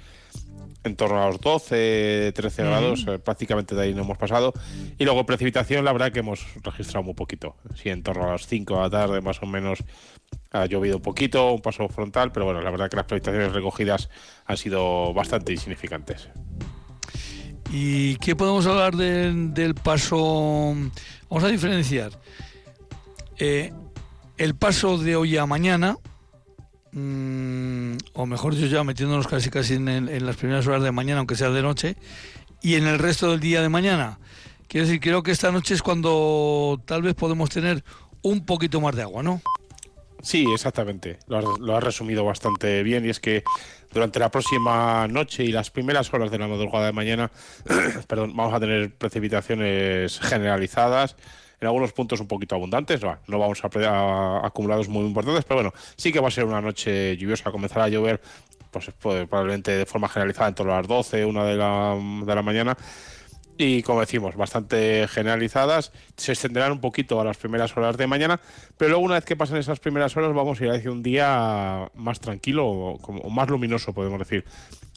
[0.86, 4.52] en torno a los 12, 13 grados, eh, prácticamente de ahí no hemos pasado.
[4.98, 7.56] Y luego precipitación, la verdad que hemos registrado muy poquito.
[7.74, 9.80] Sí, en torno a las 5 de la tarde más o menos
[10.52, 14.08] ha llovido un poquito, un paso frontal, pero bueno, la verdad que las precipitaciones recogidas
[14.46, 16.28] han sido bastante insignificantes.
[17.70, 20.74] ¿Y qué podemos hablar del paso?
[21.28, 22.12] Vamos a diferenciar.
[23.38, 23.72] Eh,
[24.38, 25.96] el paso de hoy a mañana,
[26.98, 31.36] Mm, o mejor dicho ya metiéndonos casi casi en, las primeras horas de mañana, aunque
[31.36, 31.94] sea de noche,
[32.62, 34.18] y en el resto del día de mañana.
[34.66, 37.84] Quiero decir, creo que esta noche es cuando tal vez podemos tener
[38.22, 39.42] un poquito más de agua, ¿no?
[40.22, 41.18] Sí, exactamente.
[41.28, 43.44] Lo has, lo has, resumido bastante bien y es que
[43.92, 47.30] durante la próxima noche y las primeras horas de la madrugada de mañana,
[48.08, 51.14] perdón, vamos a tener precipitaciones generalizadas
[51.60, 55.56] en algunos puntos un poquito abundantes, no, no vamos a, a, acumulados muy importantes, pero
[55.56, 58.20] bueno, sí que va a ser una noche lluviosa, comenzará a llover
[58.70, 62.34] pues, pues, probablemente de forma generalizada en torno a las 12, una de la, de
[62.34, 62.76] la mañana
[63.58, 65.92] y como decimos, bastante generalizadas.
[66.16, 68.40] Se extenderán un poquito a las primeras horas de mañana,
[68.76, 71.90] pero luego una vez que pasen esas primeras horas vamos a ir hacia un día
[71.94, 74.44] más tranquilo o, más luminoso, podemos decir,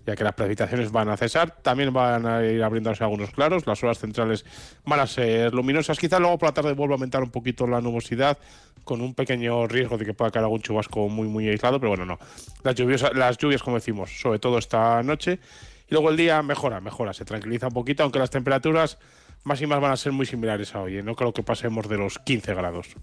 [0.05, 3.81] ya que las precipitaciones van a cesar, también van a ir abriéndose algunos claros, las
[3.83, 4.45] horas centrales
[4.85, 7.81] van a ser luminosas, quizá luego por la tarde vuelva a aumentar un poquito la
[7.81, 8.37] nubosidad
[8.83, 12.05] con un pequeño riesgo de que pueda caer algún chubasco muy muy aislado, pero bueno,
[12.05, 12.17] no.
[12.63, 15.39] Las lluvias, las lluvias como decimos, sobre todo esta noche
[15.89, 18.99] y luego el día mejora, mejora, se tranquiliza un poquito, aunque las temperaturas
[19.43, 20.97] máximas van a ser muy similares a hoy.
[20.97, 21.03] ¿eh?
[21.03, 22.95] No creo que pasemos de los 15 grados.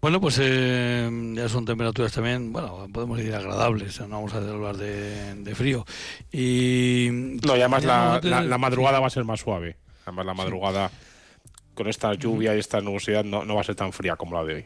[0.00, 4.76] Bueno, pues eh, ya son temperaturas también, bueno, podemos decir agradables, no vamos a hablar
[4.76, 5.84] de, frío.
[6.32, 7.08] Y,
[7.46, 9.76] no, y además la, madrugada va a ser más suave.
[10.04, 10.90] Además la madrugada
[11.74, 14.44] con esta lluvia y esta nubosidad no, no va a ser tan fría como la
[14.44, 14.64] de hoy.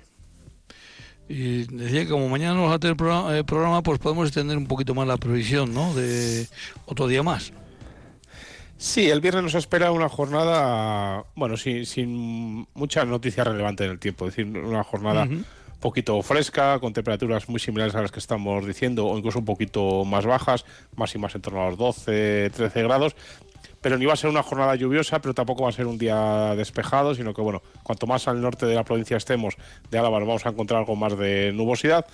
[1.28, 4.56] Y decía que como mañana no vamos a tener programa, eh, programa, pues podemos extender
[4.56, 5.92] un poquito más la previsión, ¿no?
[5.94, 6.46] De
[6.86, 7.52] otro día más.
[8.78, 13.98] Sí, el viernes nos espera una jornada, bueno, sin, sin mucha noticia relevante en el
[13.98, 15.46] tiempo, es decir, una jornada un
[15.80, 20.04] poquito fresca, con temperaturas muy similares a las que estamos diciendo, o incluso un poquito
[20.04, 23.16] más bajas, máximas en torno a los 12, 13 grados,
[23.86, 26.56] pero ni va a ser una jornada lluviosa, pero tampoco va a ser un día
[26.56, 29.54] despejado, sino que, bueno, cuanto más al norte de la provincia estemos
[29.88, 32.04] de Álava, vamos a encontrar algo más de nubosidad.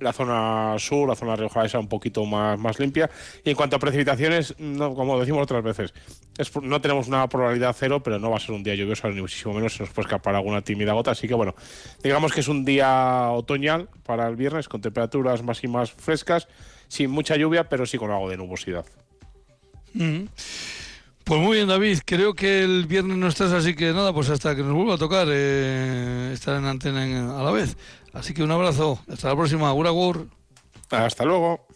[0.00, 3.08] La zona sur, la zona rioja un poquito más, más limpia.
[3.44, 5.94] Y en cuanto a precipitaciones, no, como decimos otras veces,
[6.60, 9.54] no tenemos una probabilidad cero, pero no va a ser un día lluvioso, ni muchísimo
[9.54, 11.12] menos se nos puede escapar alguna tímida gota.
[11.12, 11.54] Así que bueno,
[12.02, 16.48] digamos que es un día otoñal para el viernes, con temperaturas máximas frescas,
[16.88, 18.84] sin mucha lluvia, pero sí con algo de nubosidad.
[21.24, 22.00] Pues muy bien, David.
[22.04, 24.98] Creo que el viernes no estás, así que nada, pues hasta que nos vuelva a
[24.98, 27.78] tocar eh, estar en antena a la vez.
[28.12, 28.98] Así que un abrazo.
[29.10, 29.72] Hasta la próxima.
[29.72, 30.28] Uragur.
[30.90, 31.66] Hasta luego.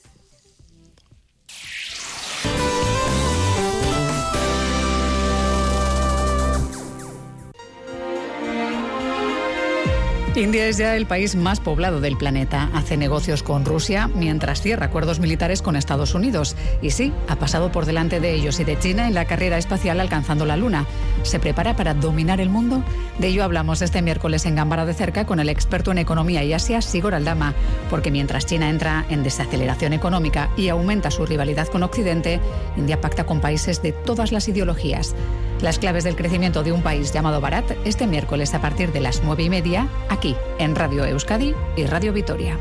[10.38, 12.70] India es ya el país más poblado del planeta.
[12.72, 16.54] Hace negocios con Rusia mientras cierra acuerdos militares con Estados Unidos.
[16.80, 19.98] Y sí, ha pasado por delante de ellos y de China en la carrera espacial
[19.98, 20.86] alcanzando la Luna.
[21.24, 22.84] ¿Se prepara para dominar el mundo?
[23.18, 26.52] De ello hablamos este miércoles en Gambara de Cerca con el experto en economía y
[26.52, 27.54] Asia, Sigor Aldama.
[27.90, 32.38] Porque mientras China entra en desaceleración económica y aumenta su rivalidad con Occidente,
[32.76, 35.16] India pacta con países de todas las ideologías.
[35.60, 39.24] Las claves del crecimiento de un país llamado Barat este miércoles a partir de las
[39.24, 40.27] nueve y media, aquí
[40.58, 42.58] en Radio Euskadi y Radio Vitoria.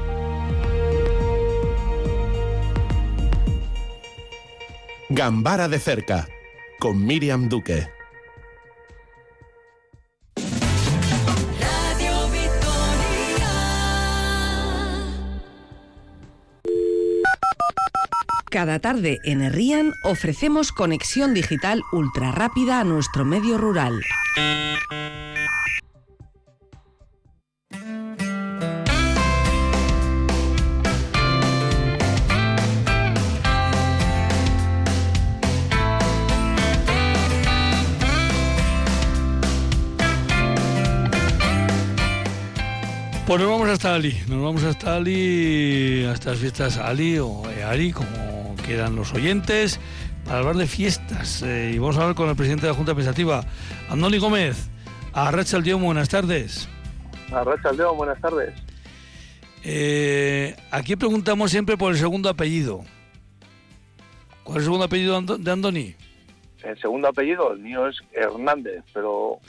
[5.09, 6.27] Gambara de cerca,
[6.79, 7.87] con Miriam Duque.
[18.49, 24.01] Cada tarde en Herrian ofrecemos conexión digital ultra rápida a nuestro medio rural.
[43.27, 47.91] Pues nos vamos hasta Ali, nos vamos hasta Ali, a estas fiestas Ali o Eari,
[47.91, 49.81] como quedan los oyentes
[50.23, 51.43] para hablar de fiestas.
[51.43, 53.43] Eh, y vamos a hablar con el presidente de la Junta Administrativa,
[53.89, 54.69] Andoni Gómez.
[55.11, 56.69] A Racha Aldeón, buenas tardes.
[57.33, 58.53] A Racha Aldeón, buenas tardes.
[59.61, 62.85] Eh, aquí preguntamos siempre por el segundo apellido.
[64.45, 65.95] ¿Cuál es el segundo apellido de Andoni?
[66.63, 69.39] El segundo apellido, el mío es Hernández, pero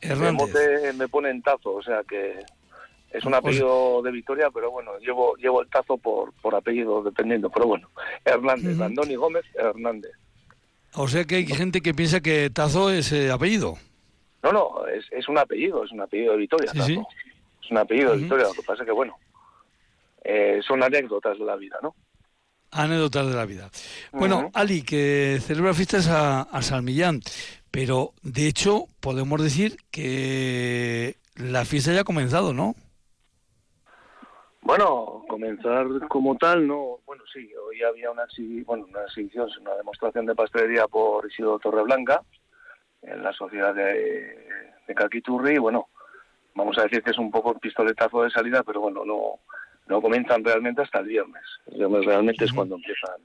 [0.00, 0.94] Hernández.
[0.96, 2.38] me pone en tazo, o sea que
[3.14, 7.48] es un apellido de Victoria, pero bueno, llevo llevo el tazo por, por apellido, dependiendo.
[7.48, 7.88] Pero bueno,
[8.24, 10.10] Hernández, Andoni Gómez Hernández.
[10.94, 13.78] O sea que hay gente que piensa que Tazo es eh, apellido.
[14.42, 16.70] No, no, es, es un apellido, es un apellido de Victoria.
[16.72, 16.98] Sí,
[17.62, 19.16] Es un apellido de Victoria, lo que pasa es que, bueno,
[20.22, 21.94] eh, son anécdotas de la vida, ¿no?
[22.70, 23.70] Anécdotas de la vida.
[24.12, 27.20] Bueno, Ali, que celebra fiestas a, a Salmillán,
[27.70, 32.74] pero de hecho podemos decir que la fiesta ya ha comenzado, ¿no?
[34.64, 37.00] Bueno, comenzar como tal, no.
[37.04, 38.24] Bueno, sí, hoy había una,
[38.64, 42.22] bueno, una exhibición, una demostración de pastelería por Isidro Torreblanca
[43.02, 45.56] en la sociedad de, de Caquiturri.
[45.56, 45.88] Y bueno,
[46.54, 49.40] vamos a decir que es un poco el pistoletazo de salida, pero bueno, no,
[49.86, 51.44] no comienzan realmente hasta el viernes.
[51.66, 53.20] El viernes realmente es cuando empiezan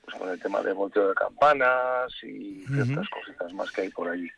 [0.00, 4.08] pues, con el tema de volteo de campanas y ciertas cositas más que hay por
[4.08, 4.30] allí.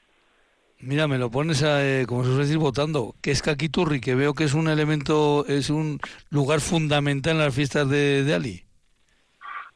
[0.81, 4.35] Mira, me lo pones, eh, como se suele decir, votando, que es Caquiturri, que veo
[4.35, 5.99] que es un elemento, es un
[6.31, 8.65] lugar fundamental en las fiestas de, de Ali.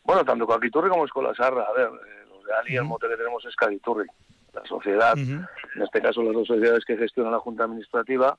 [0.02, 3.44] Bueno, tanto Caquiturri como Escolasarra, a ver, eh, los de Ali, el mote que tenemos
[3.44, 4.06] es Caquiturri.
[4.54, 5.46] La sociedad, en
[5.82, 8.36] este caso las dos sociedades que gestionan la Junta Administrativa,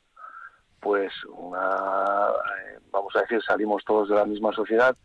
[0.79, 4.95] pues una, eh, vamos a decir, salimos todos de la misma sociedad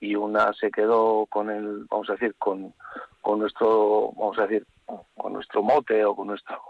[0.00, 2.72] y una se quedó con el, vamos a decir, con,
[3.24, 4.66] con nuestro, vamos a decir,
[5.16, 6.60] con nuestro mote o con nuestro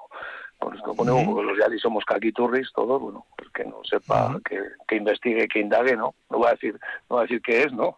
[0.56, 4.62] con nuestro ponemos, porque los Ali somos caquiturris todos, bueno, pues que no sepa, que,
[4.86, 6.14] que, investigue, que indague, ¿no?
[6.30, 6.74] No voy a decir,
[7.10, 7.96] no voy a decir qué es, ¿no?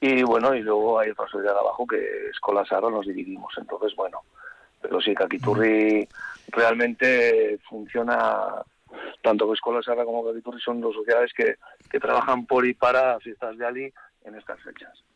[0.00, 1.96] Y bueno, y luego hay otra sociedad abajo que
[2.28, 4.22] es con nos dividimos, entonces bueno,
[4.82, 6.08] pero sí, Caquiturri
[6.48, 8.62] realmente funciona
[9.22, 11.54] tanto que Escola Sara como Caquiturri son dos sociedades que,
[11.88, 13.92] que trabajan por y para fiestas de Ali
[14.24, 15.06] en estas fechas.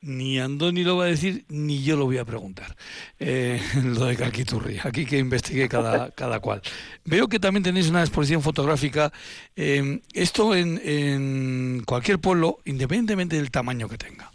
[0.00, 2.76] Ni Andoni lo va a decir, ni yo lo voy a preguntar.
[3.18, 6.62] Eh, lo de Caquiturri, aquí que investigue cada, cada cual.
[7.04, 9.12] Veo que también tenéis una exposición fotográfica.
[9.56, 14.30] Eh, esto en, en, cualquier pueblo, independientemente del tamaño que tenga.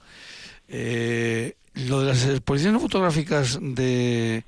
[0.68, 4.44] Eh, lo de las exposiciones fotográficas de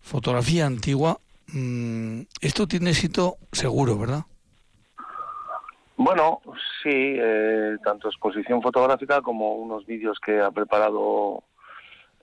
[0.00, 4.24] fotografía antigua, mmm, esto tiene éxito seguro, ¿verdad?
[5.96, 6.40] Bueno,
[6.82, 11.44] sí, eh, tanto exposición fotográfica como unos vídeos que ha preparado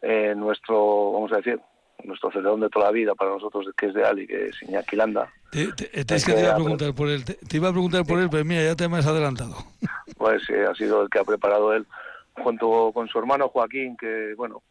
[0.01, 1.59] eh, nuestro, vamos a decir,
[2.03, 4.95] nuestro celedón de toda la vida para nosotros, que es de Ali, que es Iñaki
[4.95, 5.31] Landa.
[5.51, 7.71] Te, te, te, es que te iba a preguntar por él, te, te, iba a
[7.71, 9.55] preguntar por él, pero mira, ya te me has adelantado.
[10.17, 11.87] Pues sí, ha sido el que ha preparado él,
[12.43, 14.61] junto con su hermano Joaquín, que, bueno,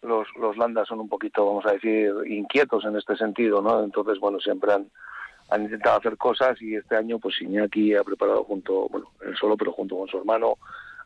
[0.00, 3.84] los, los Landas son un poquito, vamos a decir, inquietos en este sentido, ¿no?
[3.84, 4.86] Entonces, bueno, siempre han
[5.48, 9.56] han intentado hacer cosas y este año pues Iñaki ha preparado junto, bueno, él solo,
[9.56, 10.58] pero junto con su hermano,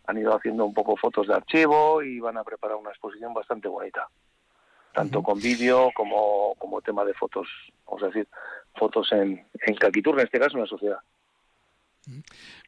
[0.06, 3.68] han ido haciendo un poco fotos de archivo y van a preparar una exposición bastante
[3.68, 4.08] bonita,
[4.92, 5.24] tanto uh -huh.
[5.26, 7.46] con vídeo como, como tema de fotos,
[7.86, 8.26] vamos a decir,
[8.74, 10.98] fotos en, en Caquitur, en este caso en la sociedad.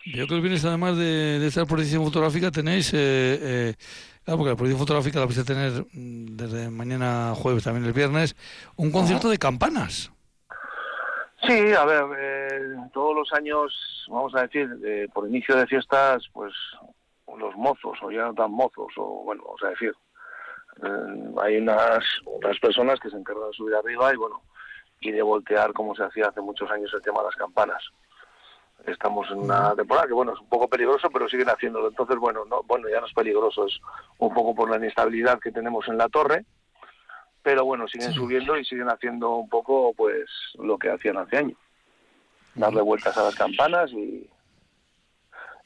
[0.06, 3.74] Yo creo que vienes además de, de esta exposición fotográfica, tenéis, eh, eh,
[4.22, 7.92] claro, porque la exposición fotográfica la vais a tener mm, desde mañana jueves, también el
[7.92, 8.36] viernes,
[8.76, 10.13] un concierto de campanas.
[11.46, 16.24] Sí, a ver, eh, todos los años, vamos a decir, eh, por inicio de fiestas,
[16.32, 16.54] pues
[17.38, 19.92] los mozos, o ya no tan mozos, o bueno, vamos a decir,
[20.82, 24.40] eh, hay unas, unas personas que se encargan de subir arriba y bueno,
[25.00, 27.82] y de voltear como se hacía hace muchos años el tema de las campanas.
[28.86, 31.88] Estamos en una temporada que bueno, es un poco peligroso, pero siguen haciéndolo.
[31.88, 33.78] Entonces, bueno, no, bueno, ya no es peligroso, es
[34.18, 36.44] un poco por la inestabilidad que tenemos en la torre
[37.44, 38.14] pero bueno, siguen sí.
[38.16, 41.58] subiendo y siguen haciendo un poco pues lo que hacían hace años.
[42.56, 44.28] Darle vueltas a las campanas y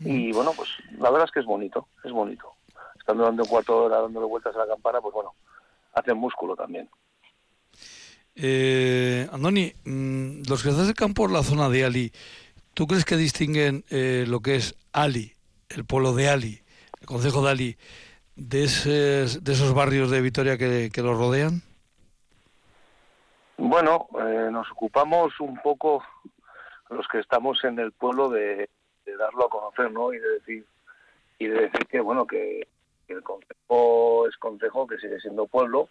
[0.00, 0.68] y bueno, pues
[0.98, 2.52] la verdad es que es bonito, es bonito.
[2.98, 5.34] Estando dando cuatro horas dándole vueltas a la campana, pues bueno,
[5.94, 6.88] hacen músculo también.
[8.36, 12.12] Eh, Andoni, mmm, los que acercan por la zona de Ali,
[12.74, 15.34] ¿tú crees que distinguen eh, lo que es Ali,
[15.68, 16.60] el pueblo de Ali,
[17.00, 17.76] el concejo de Ali,
[18.36, 21.62] de, ese, de esos barrios de Vitoria que, que los rodean?
[23.58, 26.04] Bueno, eh, nos ocupamos un poco
[26.90, 28.70] los que estamos en el pueblo de,
[29.04, 30.12] de, darlo a conocer, ¿no?
[30.12, 30.64] Y de decir
[31.40, 32.68] y de decir que bueno que,
[33.06, 35.88] que el concejo es concejo que sigue siendo pueblo,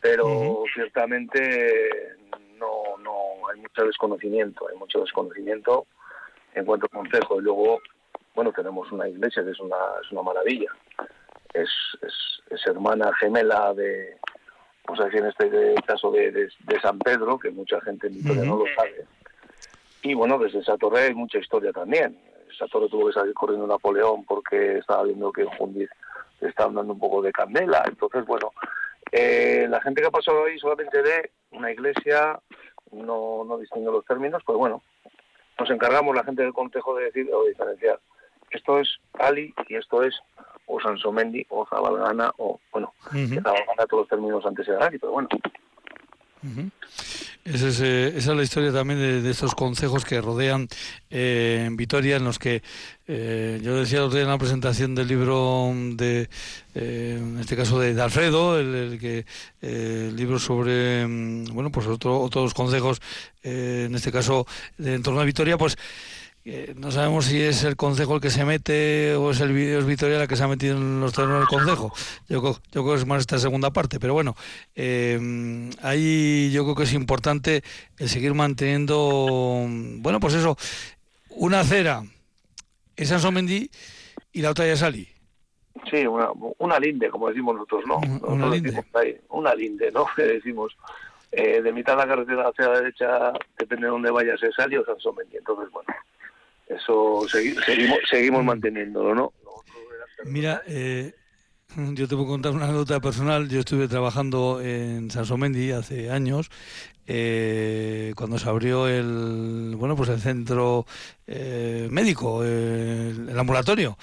[0.00, 0.72] pero uh -huh.
[0.74, 2.16] ciertamente
[2.58, 5.86] no no hay mucho desconocimiento, hay mucho desconocimiento
[6.54, 7.80] en cuanto al concejo y luego
[8.34, 10.72] bueno tenemos una iglesia que es una es una maravilla,
[11.54, 11.70] es
[12.02, 12.14] es,
[12.50, 14.18] es hermana gemela de
[14.88, 18.14] vamos a decir en este caso de, de, de San Pedro, que mucha gente en
[18.14, 18.48] Vitoria uh -huh.
[18.48, 19.04] no lo sabe.
[20.02, 22.18] Y bueno, desde esa torre hay mucha historia también.
[22.50, 25.90] Esa torre tuvo que salir corriendo Napoleón porque estaba viendo que en Jundiz
[26.40, 27.84] le estaban dando un poco de candela.
[27.86, 28.52] Entonces, bueno,
[29.12, 32.40] eh, la gente que ha pasado ahí solamente ve una iglesia,
[32.92, 34.82] no, no distingue los términos, pues bueno,
[35.58, 38.00] nos encargamos la gente del Consejo de decir o diferenciar.
[38.50, 40.14] Esto es Ali y esto es
[40.68, 43.42] o Sansomendi o Zabalgana o bueno, uh -huh.
[43.42, 45.28] Zabalgana todos los términos antes era pero bueno.
[46.42, 46.70] Uh -huh.
[47.44, 50.68] Ese es, eh, esa es la historia también de, de estos consejos que rodean
[51.08, 52.62] eh, en Vitoria, en los que
[53.06, 56.28] eh, yo decía otro día en la presentación del libro de,
[56.74, 59.24] eh, en este caso de, de Alfredo, el, el que
[59.62, 63.00] el libro sobre, mm, bueno, pues otro, otros consejos,
[63.42, 64.46] en este caso
[64.76, 65.78] de, en torno a Vitoria, pues
[66.44, 69.84] eh, no sabemos si es el Consejo el que se mete o es el es
[69.84, 71.92] Vitoria la que se ha metido en los terrenos del Consejo.
[72.28, 74.34] Yo, yo creo que es más esta segunda parte, pero bueno,
[74.74, 77.62] eh, ahí yo creo que es importante
[77.98, 79.66] el seguir manteniendo,
[79.98, 80.56] bueno, pues eso,
[81.30, 82.02] una acera
[82.96, 83.70] en Sansomendi
[84.32, 85.08] y la otra ya salí.
[85.90, 86.28] Sí, una,
[86.58, 87.98] una linde, como decimos nosotros, ¿no?
[87.98, 88.84] Una, una linde.
[88.94, 90.06] Ahí, una linde, ¿no?
[90.16, 90.76] Que decimos.
[91.30, 94.76] eh, de mitad de la carretera hacia la derecha, depende de dónde vayas, es Ali
[94.76, 95.36] o Sansomendi.
[95.36, 95.88] Entonces, bueno,
[96.68, 99.32] eso seguimos, seguimos manteniéndolo, ¿no?
[100.24, 101.14] Mira, eh,
[101.76, 103.48] yo te puedo contar una anécdota personal.
[103.48, 106.50] Yo estuve trabajando en Sansomendi hace años,
[107.06, 110.86] eh, cuando se abrió el bueno pues el centro
[111.26, 113.96] eh, médico, el, ambulatorio.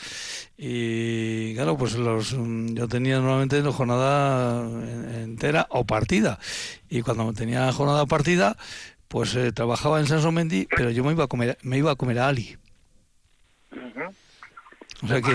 [0.57, 4.67] Y claro, pues los yo tenía normalmente la jornada
[5.21, 6.39] entera o partida.
[6.89, 8.57] Y cuando tenía jornada partida,
[9.15, 12.19] pues eh, trabajaba en Sansomendi, pero yo me iba a comer, me iba a comer
[12.19, 12.57] a Ali.
[15.03, 15.31] O sea que...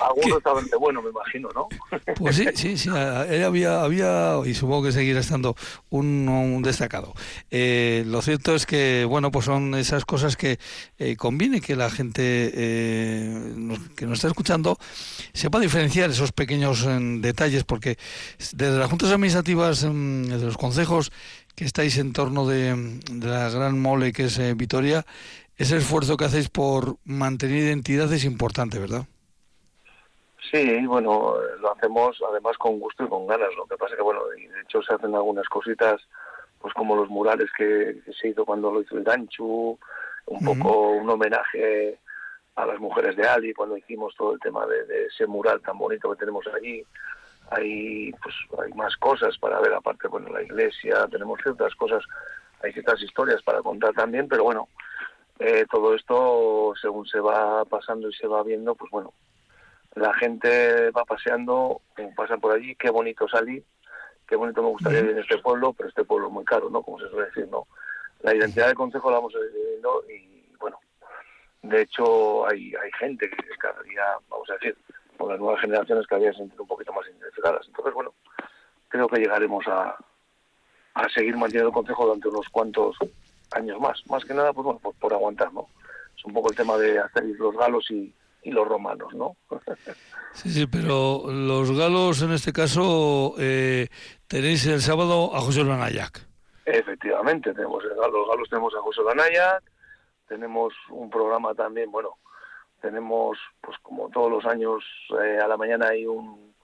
[0.00, 1.68] Algunos estaban de bueno, me imagino, ¿no?
[2.14, 5.56] Pues sí, sí, sí, había, había, y supongo que seguirá estando
[5.90, 7.14] un, destacado.
[7.50, 10.60] Eh, lo cierto es que, bueno, pues son esas cosas que
[10.98, 14.78] eh, conviene que la gente eh, que nos está escuchando
[15.32, 16.86] sepa diferenciar esos pequeños
[17.20, 17.98] detalles, porque
[18.52, 21.10] desde las juntas administrativas, desde los consejos
[21.56, 25.04] que estáis en torno de, de la gran mole que es Vitoria,
[25.56, 29.06] ese esfuerzo que hacéis por mantener identidad es importante, ¿verdad?
[30.50, 33.48] Sí, bueno, lo hacemos además con gusto y con ganas.
[33.56, 36.00] Lo que pasa es que, bueno, de hecho se hacen algunas cositas,
[36.60, 39.78] pues como los murales que, se hizo cuando lo hizo el Danchu,
[40.26, 41.98] un poco un homenaje
[42.54, 46.10] a las mujeres de Ali, cuando hicimos todo el tema de, ese mural tan bonito
[46.10, 46.84] que tenemos allí.
[47.50, 48.34] Hay, pues,
[48.64, 52.02] hay más cosas para ver, aparte, bueno, la iglesia, tenemos ciertas cosas,
[52.62, 54.68] hay ciertas historias para contar también, pero bueno,
[55.38, 59.12] eh, todo esto, según se va pasando y se va viendo, pues bueno,
[59.94, 61.82] la gente va paseando,
[62.16, 63.64] pasa por allí, qué bonito salir,
[64.26, 66.82] qué bonito me gustaría vivir en este pueblo, pero este pueblo es muy caro, ¿no?
[66.82, 67.66] Como se suele decir, ¿no?
[68.20, 70.78] La identidad del Consejo la vamos viviendo y, bueno,
[71.62, 74.76] de hecho hay, hay gente que cada día, vamos a decir,
[75.16, 77.66] con las nuevas generaciones cada día se sienten un poquito más identificadas.
[77.66, 78.14] Entonces, bueno,
[78.88, 79.96] creo que llegaremos a,
[80.94, 82.96] a seguir manteniendo el Consejo durante unos cuantos
[83.52, 84.02] años más.
[84.08, 85.68] Más que nada, pues bueno, por, aguantar, ¿no?
[86.16, 88.12] Es un poco el tema de hacer los galos y,
[88.44, 89.36] los romanos, ¿no?
[90.32, 93.88] sí, sí, pero los galos en este caso eh,
[94.28, 96.24] tenéis el sábado a José Lanayac.
[96.64, 99.64] Efectivamente, tenemos el, los galos tenemos a José Lanayac,
[100.28, 102.18] tenemos un programa también, bueno,
[102.86, 104.84] tenemos pues como todos los años
[105.20, 106.54] eh, a la mañana hay un,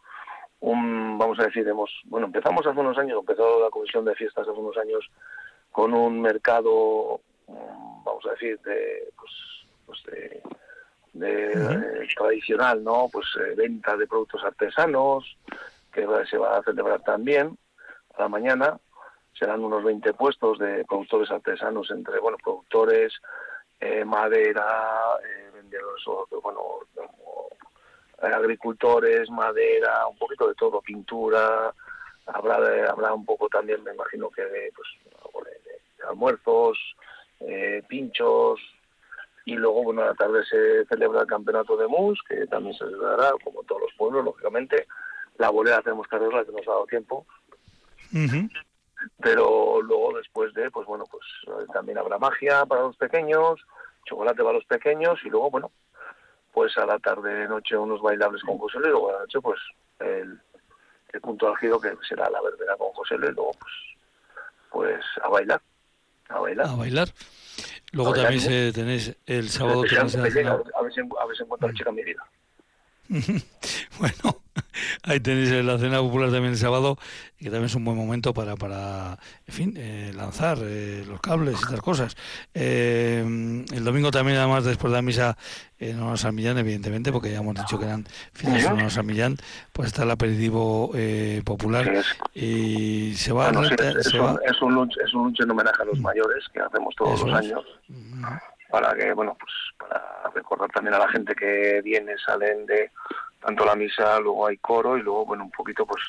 [0.61, 4.47] un, vamos a decir, hemos, bueno, empezamos hace unos años, empezó la comisión de fiestas
[4.47, 5.11] hace unos años
[5.73, 9.33] con un mercado, mm, vamos a decir, de, pues,
[9.87, 10.41] pues de,
[11.27, 13.09] eh, tradicional, ¿no?
[13.13, 15.37] Pues eh, venta de productos artesanos,
[15.93, 17.59] que se va a celebrar también
[18.17, 18.79] a la mañana.
[19.37, 23.13] Serán unos 20 puestos de productores artesanos entre, bueno, productores,
[23.81, 24.65] eh, madera,
[25.73, 26.61] vendedores, bueno,
[28.21, 31.73] agricultores, madera, un poquito de todo, pintura,
[32.27, 34.89] habrá habrá un poco también, me imagino que de, pues,
[36.09, 36.79] almuerzos,
[37.41, 38.61] eh, pinchos,
[39.45, 42.85] y luego, bueno, a la tarde se celebra el campeonato de mus, que también se
[42.85, 44.87] celebrará, como todos los pueblos, lógicamente.
[45.39, 47.27] La bolera hacemos que la que nos ha dado tiempo.
[49.21, 53.61] Pero luego, después de, pues bueno, pues eh, también habrá magia para los pequeños,
[54.05, 55.71] chocolate para los pequeños, y luego, bueno,
[56.53, 59.41] pues a la tarde, noche, unos bailables con José Luis, y luego a la noche,
[59.41, 59.61] pues
[60.01, 60.41] el,
[61.13, 63.73] el punto álgido que será la verbena con José Luis, y luego, pues,
[64.71, 65.61] pues a bailar
[66.33, 66.67] a bailar.
[66.67, 67.09] A bailar.
[67.93, 69.81] Luego también se, tenéis el sábado...
[69.83, 72.25] a, ver si, a ver si encuentro la chica en mi vida.
[73.99, 74.43] bueno,
[75.03, 76.99] ahí tenéis la cena popular también el sábado,
[77.39, 81.59] que también es un buen momento para, para en fin, eh, lanzar eh, los cables
[81.59, 82.17] y estas cosas.
[82.55, 83.21] Eh,
[83.73, 85.37] el domingo también, además, después de la misa
[85.79, 89.07] en Honor San Millán, evidentemente, porque ya hemos dicho que eran fines de Honor San
[89.07, 89.37] Millán,
[89.73, 90.93] pues está el aperitivo
[91.45, 91.91] popular
[92.35, 95.87] y se va, a es, un, es, un lunch, es un lunch en homenaje a
[95.87, 96.03] los mm.
[96.03, 97.65] mayores que hacemos todos los años.
[97.89, 98.25] Mm
[98.73, 102.91] para que, bueno, pues para recordar también a la gente que viene, salen de
[103.43, 106.03] tanto la misa, luego hay coro y luego, bueno, un poquito pues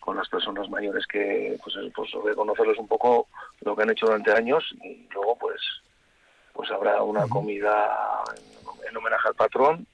[0.00, 3.28] con las personas mayores que, pues, pues reconocerles un poco
[3.60, 5.60] lo que han hecho durante años y luego pues
[6.52, 8.22] pues habrá una comida
[8.88, 9.86] en, homenaje al patrón,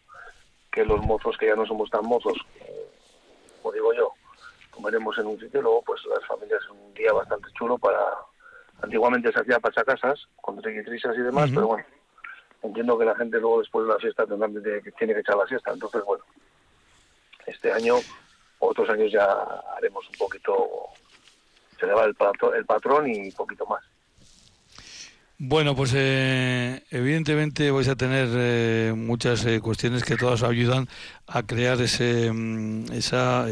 [0.72, 2.37] que los mozos que ya no somos tan mozos,
[3.62, 4.12] como digo yo,
[4.70, 8.01] comeremos en un sitio y luego pues las familias un día bastante chulo para
[8.83, 11.85] antiguamente se hacía pachacasas con triquitrisas y demás, pero bueno,
[12.62, 14.49] entiendo que la gente luego después de la fiesta tendrá,
[14.99, 15.72] tiene que echar la siesta.
[15.72, 16.24] Entonces, bueno,
[17.49, 17.97] este año,
[18.59, 19.27] otros años ya
[19.77, 20.69] haremos un poquito,
[21.79, 23.83] se le va el, patrón, el patrón y poquito más.
[25.41, 30.89] Bueno, pues eh, evidentemente vais a tener eh, muchas eh, cuestiones que todas ayudan
[31.28, 33.47] a crear ese, mm, esa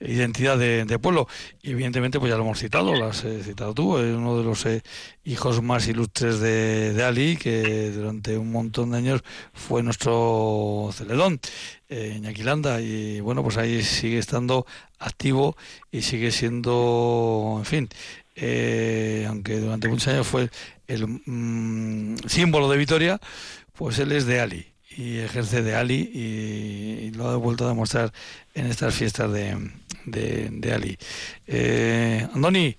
[0.00, 1.28] identidad de, pueblo.
[1.62, 4.66] Y evidentemente, pues ya lo hemos citado, lo has citado tú, uno de los
[5.24, 11.38] hijos más ilustres de, de, Ali, que durante un montón de años fue nuestro celedón,
[11.90, 14.64] Iñaki Landa, y bueno, pues ahí sigue estando
[14.98, 15.54] activo
[15.92, 17.88] y sigue siendo, en fin,
[18.36, 20.50] eh, aunque durante muchos años fue
[20.86, 23.20] el mm, símbolo de Vitoria,
[23.72, 28.12] pues él es de Ali y ejerce de Ali y, lo ha vuelto a demostrar
[28.54, 29.70] en estas fiestas de,
[30.04, 30.96] de, Ali.
[31.46, 32.76] Eh, Andoni,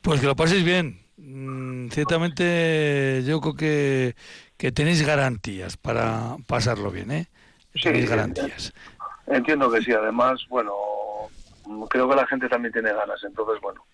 [0.00, 1.00] pues que lo paséis bien.
[1.16, 4.16] Mm, ciertamente yo creo que,
[4.56, 7.28] que tenéis garantías para pasarlo bien, ¿eh?
[7.82, 8.72] Tenéis garantías.
[9.26, 10.72] Entiendo que sí, además, bueno,
[11.88, 13.84] creo que la gente también tiene ganas, entonces, bueno,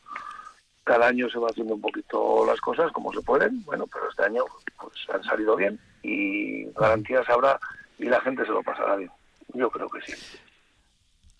[0.91, 4.24] cada año se va haciendo un poquito las cosas como se pueden, bueno, pero este
[4.24, 4.43] año
[4.76, 7.61] pues han salido bien y garantías habrá
[7.97, 9.11] y la gente se lo pasará bien.
[9.55, 10.20] Yo creo que sí.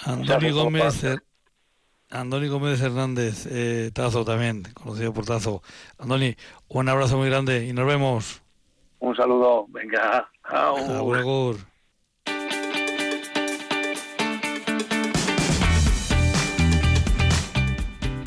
[0.05, 1.05] Andoni Gómez,
[2.11, 5.65] Andoni Gómez Hernández, eh, Tazo también, conocido por Tazo.
[5.99, 6.37] Andoni,
[6.69, 8.43] un abrazo muy grande y nos vemos.
[9.01, 10.31] Un saludo, venga.
[10.45, 11.57] Agur.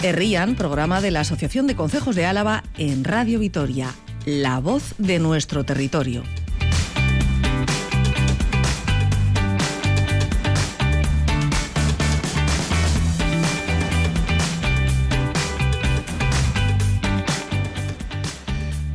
[0.04, 3.96] Errían, programa de la Asociación de Concejos de Álava en Radio Vitoria,
[4.26, 6.24] la voz de nuestro territorio.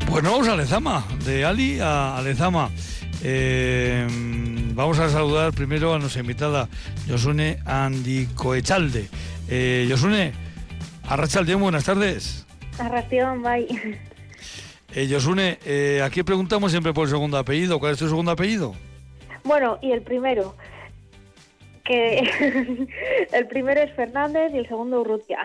[0.07, 2.69] Pues vamos a Lezama, de Ali a Lezama.
[3.23, 4.07] Eh,
[4.75, 6.69] vamos a saludar primero a nuestra invitada,
[7.07, 9.09] Yosune Andicoechalde.
[9.49, 10.48] Eh, Yosune,
[11.09, 12.47] Arrachaldeón, buenas tardes.
[12.79, 13.67] Arración, bye.
[14.95, 17.79] Eh, Yosune, eh, aquí preguntamos siempre por el segundo apellido.
[17.79, 18.75] ¿Cuál es tu segundo apellido?
[19.45, 20.55] Bueno, y el primero.
[21.85, 22.87] Que
[23.33, 25.39] el primero es Fernández y el segundo Urrutia.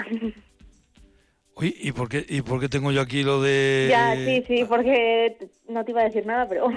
[1.55, 3.87] Uy, ¿y por, qué, ¿y por qué tengo yo aquí lo de...?
[3.89, 5.37] Ya, sí, sí, porque
[5.67, 6.67] no te iba a decir nada, pero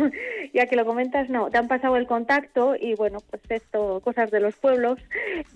[0.53, 4.30] ya que lo comentas, no, te han pasado el contacto y bueno, pues esto, cosas
[4.30, 4.99] de los pueblos,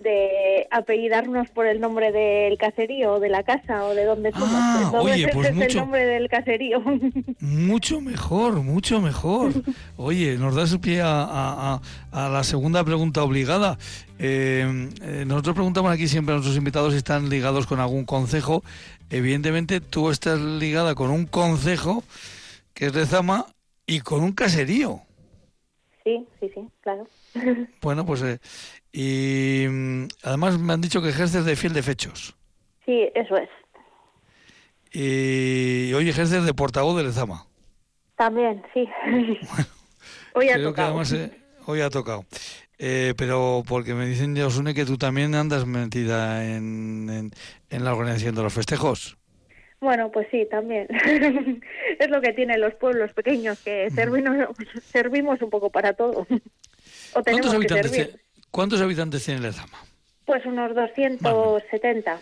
[0.00, 4.48] de apellidarnos por el nombre del caserío, o de la casa, o de donde somos.
[4.52, 6.80] Ah, oye, pues mucho, el nombre del caserío.
[7.40, 9.52] Mucho mejor, mucho mejor.
[9.96, 11.80] Oye, nos das pie a,
[12.12, 13.78] a, la segunda pregunta obligada.
[14.18, 18.62] Eh, eh, nosotros preguntamos aquí siempre a nuestros invitados si están ligados con algún consejo
[19.10, 22.04] evidentemente tú estás ligada con un concejo
[22.74, 23.46] que es de Zama
[23.90, 25.02] y con un caserío.
[26.04, 27.06] Sí, sí, sí, claro.
[27.82, 28.38] Bueno, pues eh,
[28.92, 32.36] y mm, además me han dicho que ejerces de fiel de fechos.
[32.86, 33.48] Sí, eso es.
[34.92, 37.46] Y hoy ejerces de portavoz de Lezama.
[38.16, 38.88] También, sí.
[40.34, 41.02] hoy ha tocado.
[41.02, 41.30] Eh,
[41.66, 42.24] hoy ha tocado.
[42.78, 47.32] Eh, pero porque me dicen, Josune, que tú también andas metida en,
[47.70, 49.18] en, la organización de los festejos.
[49.80, 50.86] Bueno, pues sí, también.
[51.98, 54.48] es lo que tienen los pueblos pequeños, que servimos,
[54.84, 56.26] servimos un poco para todo.
[57.14, 58.20] o tenemos ¿Cuántos, habitantes que servir.
[58.50, 59.78] ¿Cuántos habitantes tiene Lezama?
[60.26, 62.20] Pues unos 270.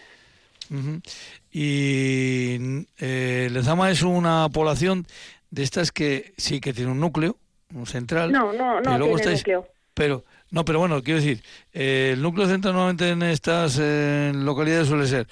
[1.50, 5.06] Y eh, Lezama es una población
[5.50, 7.36] de estas que sí que tiene un núcleo,
[7.74, 8.30] un central.
[8.30, 9.66] No, no, no tiene núcleo.
[9.94, 11.42] Pero no, pero bueno, quiero decir,
[11.72, 15.26] eh, el núcleo central normalmente en estas eh, localidades suele ser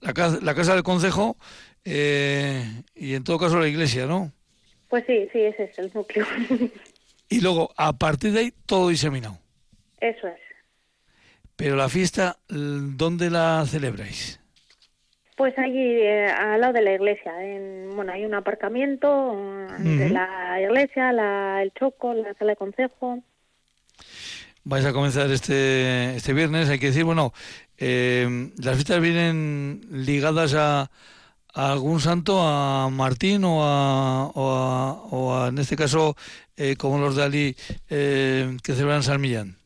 [0.00, 1.36] la, casa, la casa del concejo
[1.84, 2.64] eh,
[2.94, 4.32] y en todo caso la iglesia, ¿no?
[4.88, 6.26] Pues sí, sí, ese es el núcleo.
[7.28, 9.38] y luego, a partir de ahí, todo diseminado.
[10.00, 10.40] Eso es.
[11.56, 14.40] Pero la fiesta, ¿dónde la celebráis?
[15.36, 17.32] Pues allí, al lado de la iglesia.
[17.44, 19.36] En, bueno, hay un aparcamiento
[19.78, 23.22] de la iglesia, la, el choco, la sala de consejo
[24.64, 26.68] vais a comenzar este, este viernes.
[26.68, 27.32] Hay que decir, bueno,
[27.78, 30.90] eh, las fiestas vienen ligadas a,
[31.54, 36.16] algún santo, a Martín o a, o a, en este caso,
[36.56, 37.56] eh, como los de Ali,
[37.88, 39.56] eh, que celebran San Millán.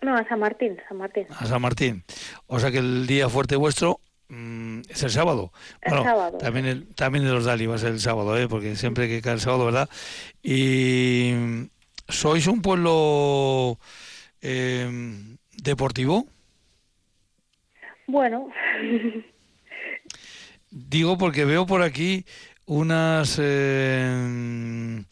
[0.00, 1.26] No, a San Martín, San Martín.
[1.30, 2.04] A San Martín.
[2.46, 5.52] O sea que el día fuerte vuestro mm, es el sábado.
[5.82, 6.38] El sábado.
[6.38, 8.48] También, el, también de los Dali va a ser el sábado, ¿eh?
[8.48, 9.88] porque siempre que cae el sábado, ¿verdad?
[10.42, 11.32] Y
[12.08, 13.78] sois un pueblo
[14.42, 14.88] eh,
[15.62, 16.26] deportivo?
[18.06, 18.48] Bueno.
[20.78, 22.26] Digo porque veo por aquí
[22.66, 25.02] unas, eh,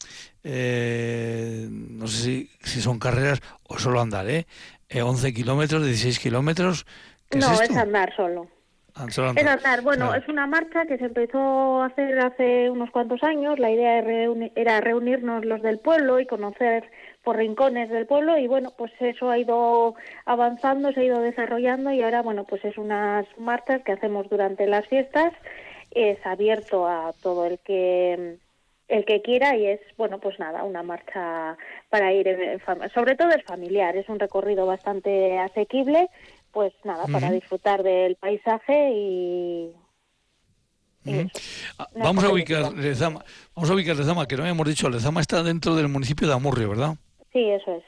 [0.43, 4.45] eh, no sé si, si, son carreras o solo andar, ¿eh?
[4.93, 6.85] 11 kilómetros, 16 kilómetros.
[7.33, 8.47] no, es, andar solo.
[9.07, 9.81] Es andar.
[9.81, 13.57] Bueno, es una marcha que se empezó a hacer hace unos cuantos años.
[13.57, 14.03] La idea
[14.55, 16.91] era reunirnos los del pueblo y conocer
[17.25, 19.95] por rincones del pueblo y bueno, pues eso ha ido
[20.25, 24.67] avanzando, se ha ido desarrollando y ahora bueno, pues es unas marchas que hacemos durante
[24.67, 25.33] las fiestas.
[25.91, 28.37] Es abierto a todo el que
[28.87, 31.57] el que quiera y es bueno pues nada una marcha
[31.89, 32.61] para ir
[32.93, 36.07] sobre todo es familiar es un recorrido bastante asequible
[36.55, 39.71] pues nada, para disfrutar del paisaje y...
[41.77, 45.43] Ah, vamos, a ubicar Lezama, vamos a ubicar Lezama, que no habíamos dicho, Lezama está
[45.43, 46.95] dentro del municipio de Amurrio, ¿verdad?
[47.35, 47.83] Sí, eso es.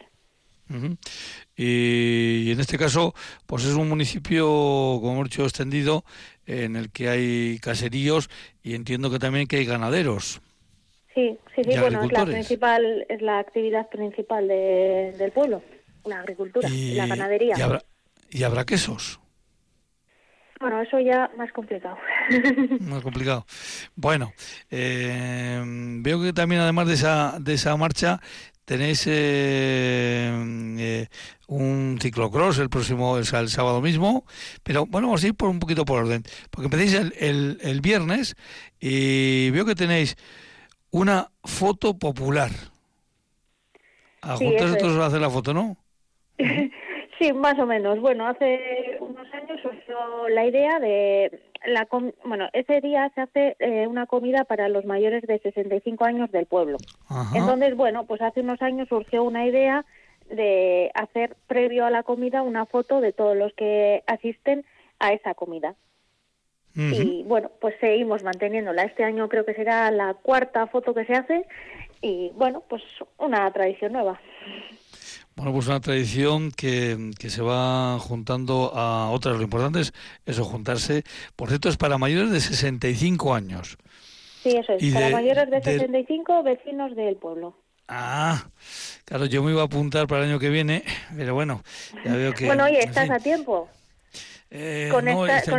[1.56, 3.14] y, en este caso,
[3.46, 6.04] pues es un municipio, como hemos dicho, extendido,
[6.46, 8.30] en el que hay caseríos
[8.62, 10.42] y entiendo que también que hay ganaderos.
[11.16, 15.64] Sí, sí, sí, bueno, es la principal, es la actividad principal del pueblo,
[16.04, 17.56] la agricultura, y, la ganadería.
[18.30, 19.22] ¿Y habrá quesos?
[20.60, 21.98] Bueno, eso ya más complicado.
[22.82, 23.46] más complicado.
[23.96, 24.34] Bueno,
[24.70, 25.62] eh,
[26.02, 28.20] veo que también además de esa, de esa marcha
[28.68, 30.30] tenéis eh,
[30.78, 31.08] eh,
[31.48, 34.26] un ciclocross el próximo, el, sábado mismo,
[34.62, 38.36] pero bueno, vamos a ir por un poquito por orden, porque empecéis el, el, viernes
[38.82, 40.18] y veo que tenéis
[40.92, 42.52] una foto popular.
[44.22, 45.78] A sí, juntas a hacer la foto, ¿no?
[47.20, 48.00] Sí, más o menos.
[48.00, 51.32] Bueno, hace unos años surgió la idea de
[51.66, 51.88] la
[52.24, 56.46] bueno, ese día se hace eh, una comida para los mayores de 65 años del
[56.46, 56.78] pueblo.
[57.34, 59.86] Entonces, bueno, pues hace unos años surgió una idea
[60.30, 64.66] de hacer previo a la comida una foto de todos los que asisten
[65.00, 65.76] a esa comida.
[66.76, 68.84] Y bueno, pues seguimos manteniéndola.
[68.84, 71.48] Este año creo que será la cuarta foto que se hace
[72.02, 72.84] y bueno, pues
[73.18, 74.20] una tradición nueva.
[75.38, 79.38] Bueno, pues una tradición que, que, se va juntando a otras.
[79.38, 79.94] Lo importante es
[80.26, 81.04] eso, juntarse.
[81.36, 83.78] Por cierto, es para mayores de 65 años.
[84.42, 84.94] Sí, eso es.
[84.96, 87.56] para mayores de 65, vecinos del pueblo.
[87.88, 88.48] Ah,
[89.06, 90.84] claro, yo me iba a apuntar para el año que viene,
[91.16, 91.62] pero bueno,
[92.04, 92.48] ya veo que...
[92.48, 93.70] Bueno, oye, estás a tiempo.
[94.50, 95.04] Eh, con,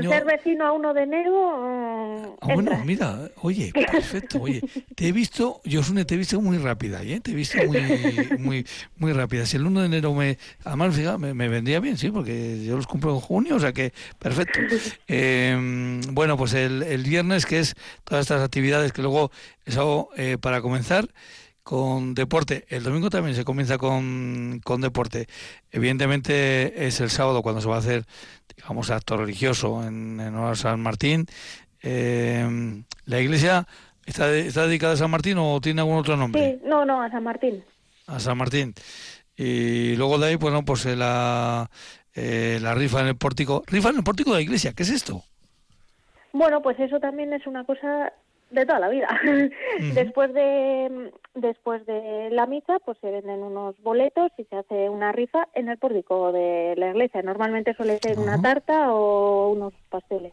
[0.02, 2.36] ser vecino a 1 de enero.
[2.40, 4.40] Ah, bueno, mira, oye, perfecto.
[4.40, 4.62] Oye,
[4.94, 7.20] te he visto, Josune, te he visto muy rápida, ¿eh?
[7.20, 8.66] Te he visto muy, muy,
[8.96, 9.44] muy rápida.
[9.44, 10.38] Si el 1 de enero me.
[10.64, 13.92] Además, fíjate, me, vendría bien, sí, porque yo los cumplo en junio, o sea que,
[14.18, 14.58] perfecto.
[15.08, 17.74] Em, bueno, pues el, el, viernes, que es
[18.04, 19.30] todas estas actividades que luego
[19.66, 21.08] eso eh, para comenzar
[21.68, 22.64] con deporte.
[22.70, 25.26] El domingo también se comienza con, con, deporte.
[25.70, 28.04] Evidentemente es el sábado cuando se va a hacer,
[28.56, 31.26] digamos, acto religioso en, en San Martín.
[31.82, 33.66] Eh, ¿La iglesia
[34.06, 36.58] está, está dedicada a San Martín o tiene algún otro nombre?
[36.58, 37.62] Sí, no, no, a San Martín.
[38.06, 38.72] A San Martín.
[39.36, 41.68] Y luego de ahí, bueno, pues eh, la,
[42.14, 43.62] eh, la rifa en el pórtico.
[43.66, 45.22] Rifa en el pórtico de la iglesia, ¿qué es esto?
[46.32, 48.10] Bueno, pues eso también es una cosa
[48.50, 49.08] de toda la vida.
[49.94, 55.12] después de después de la misa, pues se venden unos boletos y se hace una
[55.12, 57.22] rifa en el pórtico de la iglesia.
[57.22, 60.32] Normalmente suele ser una tarta o unos pasteles.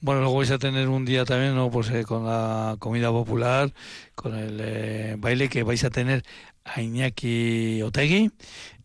[0.00, 1.70] Bueno, luego vais a tener un día también, ¿no?
[1.70, 3.72] Pues eh, con la comida popular,
[4.14, 6.22] con el eh, baile que vais a tener
[6.64, 8.30] a Iñaki Otegui,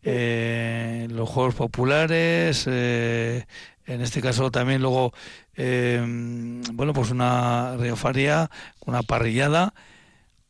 [0.02, 3.44] eh, los juegos populares, en
[3.86, 5.12] este caso también luego
[5.56, 6.00] eh,
[6.72, 8.50] bueno, pues una riofaria,
[8.86, 9.74] una parrillada.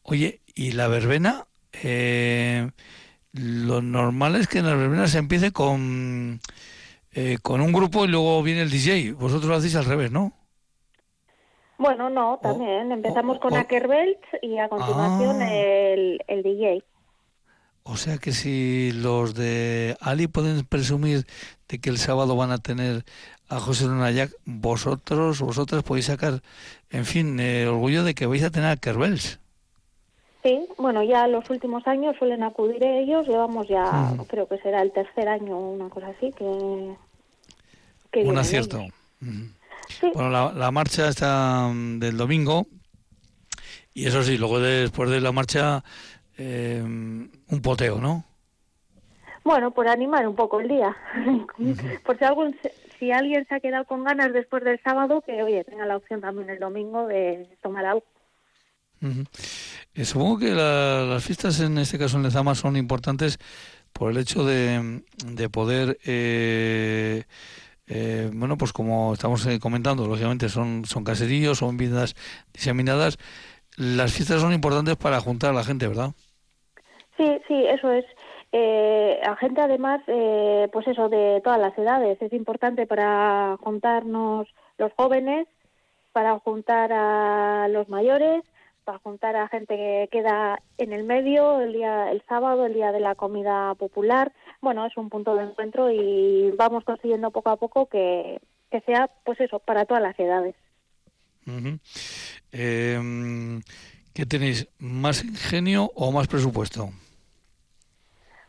[0.03, 1.46] Oye, ¿y la verbena?
[1.82, 2.70] Eh,
[3.32, 6.40] lo normal es que en la verbena se empiece con,
[7.12, 9.12] eh, con un grupo y luego viene el DJ.
[9.12, 10.32] Vosotros lo hacéis al revés, ¿no?
[11.78, 12.92] Bueno, no, también.
[12.92, 15.53] Empezamos con Ackerbelt y a continuación ah.
[15.53, 16.84] el, el DJ.
[17.84, 21.26] O sea que si los de Ali pueden presumir
[21.68, 23.05] de que el sábado van a tener
[23.49, 26.43] a José Lunayac, vosotros, vosotras podéis sacar,
[26.90, 27.38] en fin,
[27.68, 29.38] orgullo de que vais a tener a Kerbels.
[30.43, 34.90] Sí, bueno, ya los últimos años suelen acudir ellos, llevamos ya, creo que será el
[34.90, 36.45] tercer año, una cosa así, que...
[38.24, 38.84] Un acierto.
[40.14, 42.66] Bueno, la, marcha está mm, del domingo,
[43.95, 45.84] y eso sí, luego después de la marcha,
[46.36, 48.24] eh, un poteo, ¿no?
[49.45, 50.97] Bueno, por animar un poco el día.
[52.05, 52.57] por si algún
[53.03, 56.20] si alguien se ha quedado con ganas después del sábado, que oye, tenga la opción
[56.20, 58.05] también el domingo de tomar algo.
[59.92, 63.40] Eh, supongo que las fiestas, en este caso en Lezama, son importantes
[63.92, 67.24] por el hecho de, de poder, eh,
[67.88, 72.14] eh, bueno, pues como estamos comentando, lógicamente son, son caseríos, son vidas
[72.53, 73.18] diseminadas.
[73.76, 76.12] Las fiestas son importantes para juntar a la gente, ¿verdad?
[77.16, 78.05] Sí, sí, eso es.
[78.53, 82.20] Eh, a gente además, eh, pues eso, de todas las edades.
[82.20, 84.46] Es importante para juntarnos
[84.76, 85.48] los jóvenes,
[86.12, 88.44] para juntar a los mayores,
[88.84, 92.92] para juntar a gente que queda en el medio el día el sábado, el día
[92.92, 94.32] de la comida popular.
[94.61, 98.38] Bueno, es un punto de encuentro y vamos consiguiendo poco a poco que,
[98.70, 100.55] que sea, pues eso, para todas las edades.
[102.53, 103.62] Em,
[104.12, 104.68] ¿Qué tenéis?
[104.78, 106.90] ¿Más ingenio o más presupuesto?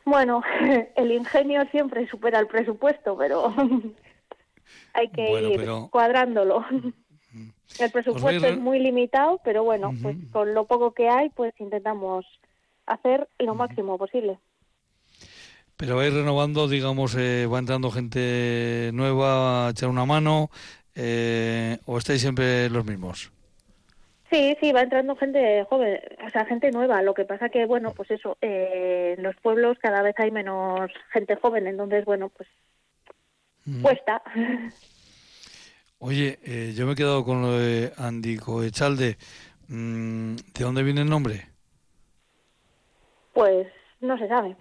[0.05, 0.41] Bueno,
[0.95, 3.53] el ingenio siempre supera el presupuesto, pero
[4.93, 6.65] hay que ir cuadrándolo.
[7.79, 11.53] El presupuesto pues es muy limitado, pero bueno, pues con lo poco que hay, pues
[11.59, 12.25] intentamos
[12.85, 14.37] hacer lo máximo posible.
[15.77, 20.51] Pero vais renovando, digamos, eh, va entrando gente nueva a echar una mano,
[20.95, 23.31] eh, o estáis siempre los mismos.
[24.33, 27.03] Sí, sí, va entrando gente joven, o sea, gente nueva.
[27.03, 30.89] Lo que pasa que, bueno, pues eso, eh, en los pueblos cada vez hay menos
[31.11, 32.49] gente joven, entonces, bueno, pues
[33.83, 34.23] cuesta.
[35.99, 39.17] Oye, eh, yo me he quedado con lo de Andy Coechalde.
[39.67, 41.45] Mm, ¿De dónde viene el nombre?
[43.33, 43.67] Pues
[44.01, 44.55] no se sabe.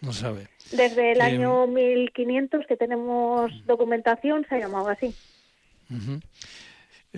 [0.00, 0.48] No sabe.
[0.72, 5.14] Desde el año 1500 que tenemos documentación se ha llamado así.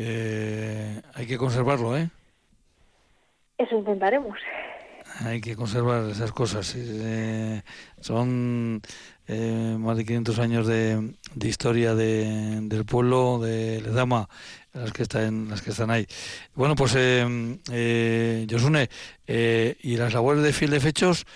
[0.03, 2.09] Eh, hay que conservarlo, ¿eh?
[3.59, 4.39] Eso intentaremos.
[5.27, 6.75] Hay que conservar esas cosas.
[6.75, 7.61] Eh,
[8.01, 8.81] son
[9.29, 14.27] eh, más de 500 años de, historia de, del pueblo de Ledama,
[14.73, 16.07] las que están, las que están ahí.
[16.55, 18.89] Bueno, pues eh, eh Josune,
[19.27, 21.27] eh, ¿y las labores de fiel de fechos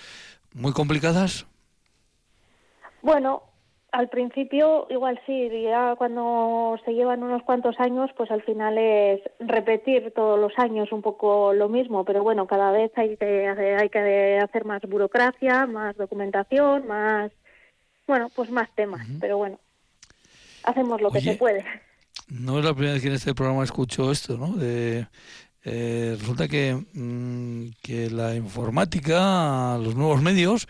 [0.55, 1.45] muy complicadas?
[3.03, 3.43] Bueno,
[3.95, 9.21] al principio igual sí, ya cuando se llevan unos cuantos años, pues al final es
[9.39, 13.89] repetir todos los años un poco lo mismo, pero bueno, cada vez hay que, hay
[13.89, 17.31] que hacer más burocracia, más documentación, más
[18.05, 19.59] bueno, pues más temas, pero bueno,
[20.63, 21.63] hacemos lo que se puede.
[22.27, 24.57] No es la primera vez que en este programa escucho esto, ¿no?
[24.57, 25.07] De,
[25.63, 30.67] eh, resulta que, mm, que la informática, los nuevos medios,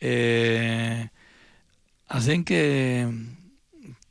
[0.00, 1.08] eh,
[2.08, 3.08] hacen que,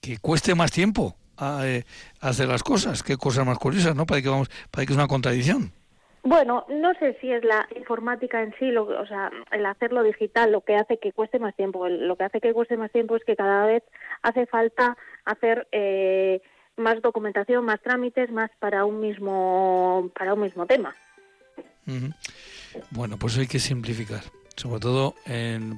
[0.02, 1.84] que cueste más tiempo a, eh,
[2.22, 3.04] hacer las cosas.
[3.04, 4.06] Qué cosas más curiosas, ¿no?
[4.06, 5.72] Para que, vamos, para que es una contradicción.
[6.24, 10.54] Bueno, no sé si es la informática en sí, lo, o sea, el hacerlo digital
[10.54, 11.90] lo que hace que cueste más tiempo.
[11.90, 13.84] Lo que hace que cueste más tiempo es que cada vez
[14.22, 16.42] hace falta hacer eh,
[16.78, 20.96] más documentación, más trámites, más para un mismo para un mismo tema.
[22.92, 24.22] Bueno, pues hay que simplificar.
[24.56, 25.16] Sobre todo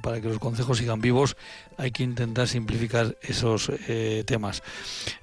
[0.04, 1.38] para que los consejos sigan vivos,
[1.78, 4.64] hay que intentar simplificar esos eh, temas.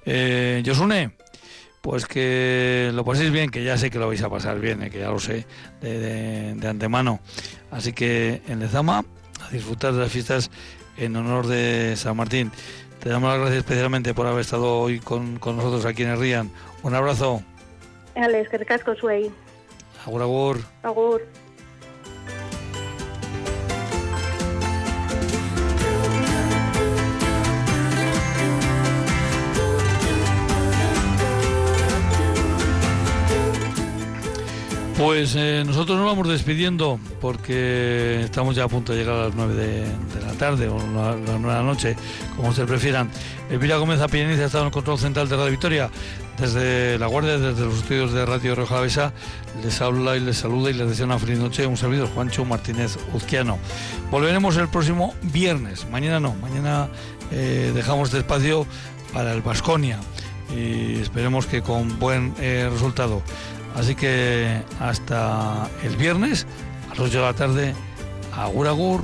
[0.05, 1.11] Eh, Josune,
[1.81, 4.89] pues que lo paséis bien, que ya sé que lo vais a pasar bien, eh,
[4.89, 5.45] que ya lo sé
[5.81, 7.19] de, antemano.
[7.71, 9.03] Así que en Lezama,
[9.41, 10.49] a disfrutar de las fiestas
[10.97, 12.51] en honor de San Martín.
[13.01, 16.51] Te damos las gracias especialmente por haber estado hoy con, nosotros aquí en el Rían.
[16.83, 17.43] Un abrazo.
[18.15, 19.29] Alex, que casco suey.
[20.05, 20.61] Agur, agur.
[20.83, 21.21] Agur.
[35.03, 39.35] Pues eh, nosotros nos vamos despidiendo porque estamos ya a punto de llegar a las
[39.35, 39.85] 9 de,
[40.25, 41.97] la tarde o a las 9 de la noche,
[42.37, 43.11] como ustedes prefieran.
[43.49, 45.89] Elvira Gómez Apilleniz ha estado en el control central de Radio Victoria.
[46.39, 49.11] Desde La Guardia, desde los estudios de Radio Roja Besa,
[49.61, 51.67] les habla y les saluda y les desea una feliz noche.
[51.67, 53.59] Un servidor, Juancho Martínez Uzquiano.
[54.09, 55.85] Volveremos el próximo viernes.
[55.91, 56.87] Mañana no, mañana
[57.29, 58.65] eh, dejamos este espacio
[59.11, 59.99] para el Vasconia
[60.55, 63.21] y esperemos que con buen eh, resultado.
[63.75, 66.45] Así que hasta el viernes
[66.87, 67.75] a las 8 de la tarde,
[68.35, 69.03] agur agur.